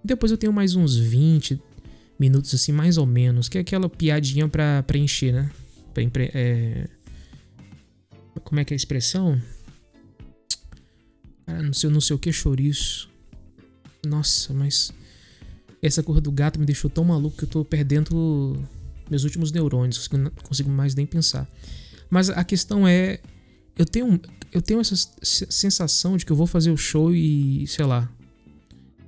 E 0.04 0.06
depois 0.06 0.30
eu 0.30 0.38
tenho 0.38 0.52
mais 0.52 0.76
uns 0.76 0.96
20 0.96 1.60
minutos, 2.18 2.54
assim, 2.54 2.72
mais 2.72 2.96
ou 2.96 3.06
menos, 3.06 3.48
que 3.48 3.58
é 3.58 3.60
aquela 3.60 3.88
piadinha 3.88 4.48
pra 4.48 4.82
preencher, 4.84 5.32
né? 5.32 5.50
Pra 5.92 6.02
empre 6.02 6.30
é... 6.34 6.88
Como 8.44 8.60
é 8.60 8.64
que 8.64 8.72
é 8.72 8.76
a 8.76 8.76
expressão? 8.76 9.40
Cara, 11.44 11.62
não 11.62 11.72
sei, 11.72 11.90
não 11.90 12.00
sei 12.00 12.14
o 12.14 12.18
que, 12.18 12.32
chouriço. 12.32 13.08
Nossa, 14.08 14.52
mas. 14.52 14.92
Essa 15.80 16.02
cor 16.02 16.20
do 16.20 16.32
gato 16.32 16.58
me 16.58 16.66
deixou 16.66 16.90
tão 16.90 17.04
maluco 17.04 17.36
que 17.36 17.44
eu 17.44 17.48
tô 17.48 17.64
perdendo 17.64 18.60
meus 19.08 19.22
últimos 19.22 19.52
neurônios, 19.52 20.08
não 20.10 20.30
consigo 20.42 20.68
mais 20.68 20.94
nem 20.94 21.06
pensar. 21.06 21.48
Mas 22.10 22.30
a 22.30 22.42
questão 22.42 22.86
é. 22.86 23.20
Eu 23.76 23.86
tenho, 23.86 24.20
eu 24.52 24.60
tenho 24.60 24.80
essa 24.80 24.96
sensação 25.22 26.16
de 26.16 26.26
que 26.26 26.32
eu 26.32 26.36
vou 26.36 26.48
fazer 26.48 26.72
o 26.72 26.76
show 26.76 27.14
e, 27.14 27.64
sei 27.68 27.84
lá, 27.84 28.10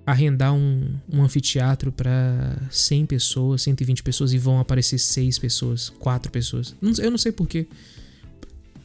arrendar 0.07 0.55
um, 0.55 0.95
um 1.13 1.23
anfiteatro 1.23 1.91
para 1.91 2.57
100 2.71 3.07
pessoas, 3.07 3.63
120 3.63 4.03
pessoas 4.03 4.33
e 4.33 4.39
vão 4.39 4.61
aparecer 4.61 4.99
6 4.99 5.39
pessoas, 5.39 5.91
4 5.99 6.31
pessoas. 6.31 6.75
Eu 6.99 7.11
não 7.11 7.19
sei 7.19 7.33
porquê. 7.33 7.67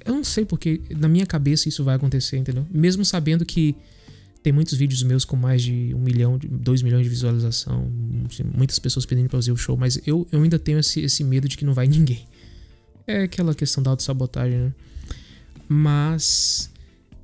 Eu 0.04 0.14
não 0.14 0.24
sei 0.24 0.46
porque 0.46 0.82
na 0.90 1.08
minha 1.08 1.26
cabeça 1.26 1.68
isso 1.68 1.84
vai 1.84 1.96
acontecer, 1.96 2.38
entendeu? 2.38 2.66
Mesmo 2.72 3.04
sabendo 3.04 3.46
que 3.46 3.76
tem 4.46 4.54
muitos 4.54 4.76
vídeos 4.76 5.02
meus 5.02 5.26
com 5.26 5.36
mais 5.36 5.64
de 5.64 5.92
um 5.96 5.98
milhão, 5.98 6.38
dois 6.38 6.84
milhões 6.84 7.02
de 7.02 7.10
visualização, 7.10 7.92
assim, 8.30 8.44
muitas 8.44 8.78
pessoas 8.78 9.04
pedindo 9.04 9.28
pra 9.28 9.40
fazer 9.40 9.52
o 9.52 9.58
show, 9.58 9.76
mas 9.76 10.00
eu, 10.06 10.28
eu 10.32 10.40
ainda 10.40 10.60
tenho 10.60 10.78
esse, 10.78 11.02
esse 11.02 11.24
medo 11.24 11.50
de 11.50 11.58
que 11.58 11.66
não 11.66 11.74
vai 11.74 11.88
ninguém. 11.90 12.28
É 13.08 13.24
aquela 13.24 13.56
questão 13.56 13.82
da 13.82 13.90
autossabotagem, 13.90 14.56
né? 14.60 14.74
Mas 15.68 16.72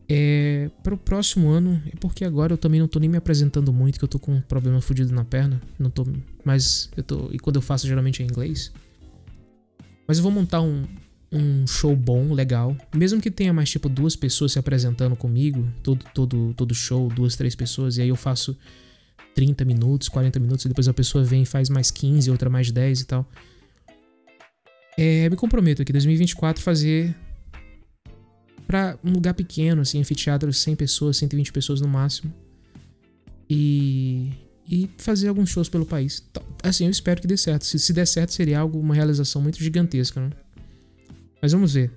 é, 0.10 0.71
para 0.81 0.95
o 0.95 0.97
próximo 0.97 1.51
ano, 1.51 1.79
é 1.86 1.95
porque 1.99 2.25
agora 2.25 2.53
eu 2.53 2.57
também 2.57 2.79
não 2.79 2.88
tô 2.88 2.97
nem 2.97 3.07
me 3.07 3.17
apresentando 3.17 3.71
muito, 3.71 3.99
que 3.99 4.03
eu 4.03 4.10
tô 4.10 4.17
com 4.17 4.38
um 4.38 4.41
problema 4.41 4.81
fudido 4.81 5.13
na 5.13 5.23
perna. 5.23 5.62
Não 5.77 5.91
tô. 5.91 6.07
Mas 6.43 6.89
eu 6.97 7.03
tô. 7.03 7.29
E 7.31 7.38
quando 7.38 7.57
eu 7.57 7.62
faço 7.62 7.86
geralmente 7.86 8.23
é 8.23 8.25
em 8.25 8.29
inglês. 8.29 8.71
Mas 10.07 10.17
eu 10.17 10.23
vou 10.23 10.31
montar 10.31 10.62
um, 10.62 10.88
um 11.31 11.65
show 11.65 11.95
bom, 11.95 12.33
legal. 12.33 12.75
Mesmo 12.95 13.21
que 13.21 13.31
tenha 13.31 13.53
mais 13.53 13.69
tipo 13.69 13.87
duas 13.87 14.15
pessoas 14.15 14.51
se 14.51 14.59
apresentando 14.59 15.15
comigo, 15.15 15.65
todo, 15.81 16.05
todo, 16.13 16.53
todo 16.55 16.75
show, 16.75 17.07
duas, 17.07 17.35
três 17.35 17.55
pessoas, 17.55 17.97
e 17.97 18.01
aí 18.01 18.09
eu 18.09 18.15
faço 18.15 18.57
30 19.33 19.63
minutos, 19.63 20.09
40 20.09 20.39
minutos, 20.39 20.65
e 20.65 20.67
depois 20.67 20.87
a 20.87 20.93
pessoa 20.93 21.23
vem 21.23 21.43
e 21.43 21.45
faz 21.45 21.69
mais 21.69 21.89
15, 21.89 22.29
outra 22.29 22.49
mais 22.49 22.71
10 22.71 23.01
e 23.01 23.05
tal. 23.05 23.29
É, 24.97 25.29
me 25.29 25.35
comprometo 25.35 25.81
aqui, 25.81 25.93
2024, 25.93 26.61
fazer 26.61 27.15
para 28.67 28.97
um 29.03 29.11
lugar 29.11 29.33
pequeno, 29.33 29.81
assim, 29.81 29.99
anfiteatro, 29.99 30.51
100 30.51 30.75
pessoas, 30.75 31.17
120 31.17 31.51
pessoas 31.51 31.82
no 31.82 31.88
máximo. 31.88 32.34
E, 33.49 34.32
e 34.69 34.89
fazer 34.97 35.27
alguns 35.27 35.49
shows 35.49 35.67
pelo 35.67 35.86
país. 35.86 36.23
Assim, 36.63 36.86
eu 36.86 36.91
espero 36.91 37.19
que 37.19 37.27
dê 37.27 37.36
certo. 37.36 37.65
Se, 37.65 37.77
se 37.77 37.91
der 37.91 38.05
certo, 38.05 38.32
seria 38.32 38.59
algo, 38.59 38.79
uma 38.79 38.95
realização 38.95 39.41
muito 39.41 39.61
gigantesca, 39.61 40.21
né? 40.21 40.29
Mas 41.41 41.51
vamos 41.51 41.73
ver. 41.73 41.91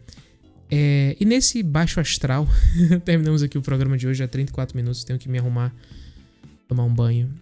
É, 0.70 1.16
e 1.20 1.24
nesse 1.24 1.62
baixo 1.62 2.00
astral, 2.00 2.48
terminamos 3.04 3.42
aqui 3.42 3.58
o 3.58 3.62
programa 3.62 3.96
de 3.96 4.08
hoje 4.08 4.22
há 4.22 4.28
34 4.28 4.76
minutos. 4.76 5.04
Tenho 5.04 5.18
que 5.18 5.28
me 5.28 5.38
arrumar, 5.38 5.74
tomar 6.66 6.84
um 6.84 6.94
banho, 6.94 7.32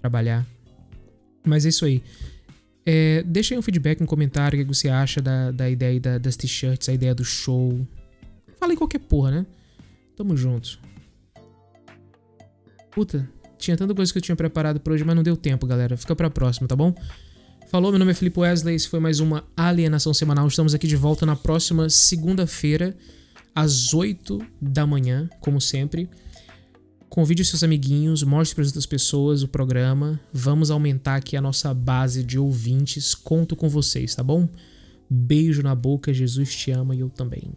trabalhar. 0.00 0.46
Mas 1.44 1.64
é 1.64 1.70
isso 1.70 1.84
aí. 1.84 2.02
É, 2.84 3.22
deixa 3.22 3.54
aí 3.54 3.58
um 3.58 3.62
feedback, 3.62 4.02
um 4.02 4.06
comentário, 4.06 4.60
o 4.60 4.62
que 4.62 4.74
você 4.74 4.88
acha 4.88 5.20
da, 5.20 5.50
da 5.50 5.70
ideia 5.70 6.00
da, 6.00 6.18
das 6.18 6.36
t-shirts, 6.36 6.88
a 6.88 6.92
ideia 6.92 7.14
do 7.14 7.24
show. 7.24 7.86
Fala 8.58 8.72
em 8.72 8.76
qualquer 8.76 8.98
porra, 8.98 9.30
né? 9.30 9.46
Tamo 10.16 10.36
junto. 10.36 10.78
Puta, 12.90 13.28
tinha 13.58 13.76
tanta 13.76 13.94
coisa 13.94 14.12
que 14.12 14.18
eu 14.18 14.22
tinha 14.22 14.36
preparado 14.36 14.78
pra 14.78 14.92
hoje, 14.92 15.04
mas 15.04 15.16
não 15.16 15.22
deu 15.22 15.36
tempo, 15.36 15.66
galera. 15.66 15.96
Fica 15.96 16.14
pra 16.14 16.28
próxima, 16.28 16.68
tá 16.68 16.76
bom? 16.76 16.94
Falou, 17.72 17.90
meu 17.90 17.98
nome 17.98 18.10
é 18.10 18.14
Felipe 18.14 18.38
Wesley, 18.38 18.74
esse 18.74 18.86
foi 18.86 19.00
mais 19.00 19.18
uma 19.18 19.44
Alienação 19.56 20.12
Semanal. 20.12 20.46
Estamos 20.46 20.74
aqui 20.74 20.86
de 20.86 20.94
volta 20.94 21.24
na 21.24 21.34
próxima 21.34 21.88
segunda-feira, 21.88 22.94
às 23.54 23.94
8 23.94 24.38
da 24.60 24.86
manhã, 24.86 25.26
como 25.40 25.58
sempre. 25.58 26.06
Convide 27.08 27.42
seus 27.46 27.62
amiguinhos, 27.62 28.22
mostre 28.24 28.56
para 28.56 28.66
outras 28.66 28.84
pessoas 28.84 29.42
o 29.42 29.48
programa. 29.48 30.20
Vamos 30.34 30.70
aumentar 30.70 31.16
aqui 31.16 31.34
a 31.34 31.40
nossa 31.40 31.72
base 31.72 32.22
de 32.22 32.38
ouvintes. 32.38 33.14
Conto 33.14 33.56
com 33.56 33.70
vocês, 33.70 34.14
tá 34.14 34.22
bom? 34.22 34.46
Beijo 35.08 35.62
na 35.62 35.74
boca, 35.74 36.12
Jesus 36.12 36.54
te 36.54 36.70
ama 36.72 36.94
e 36.94 37.00
eu 37.00 37.08
também. 37.08 37.54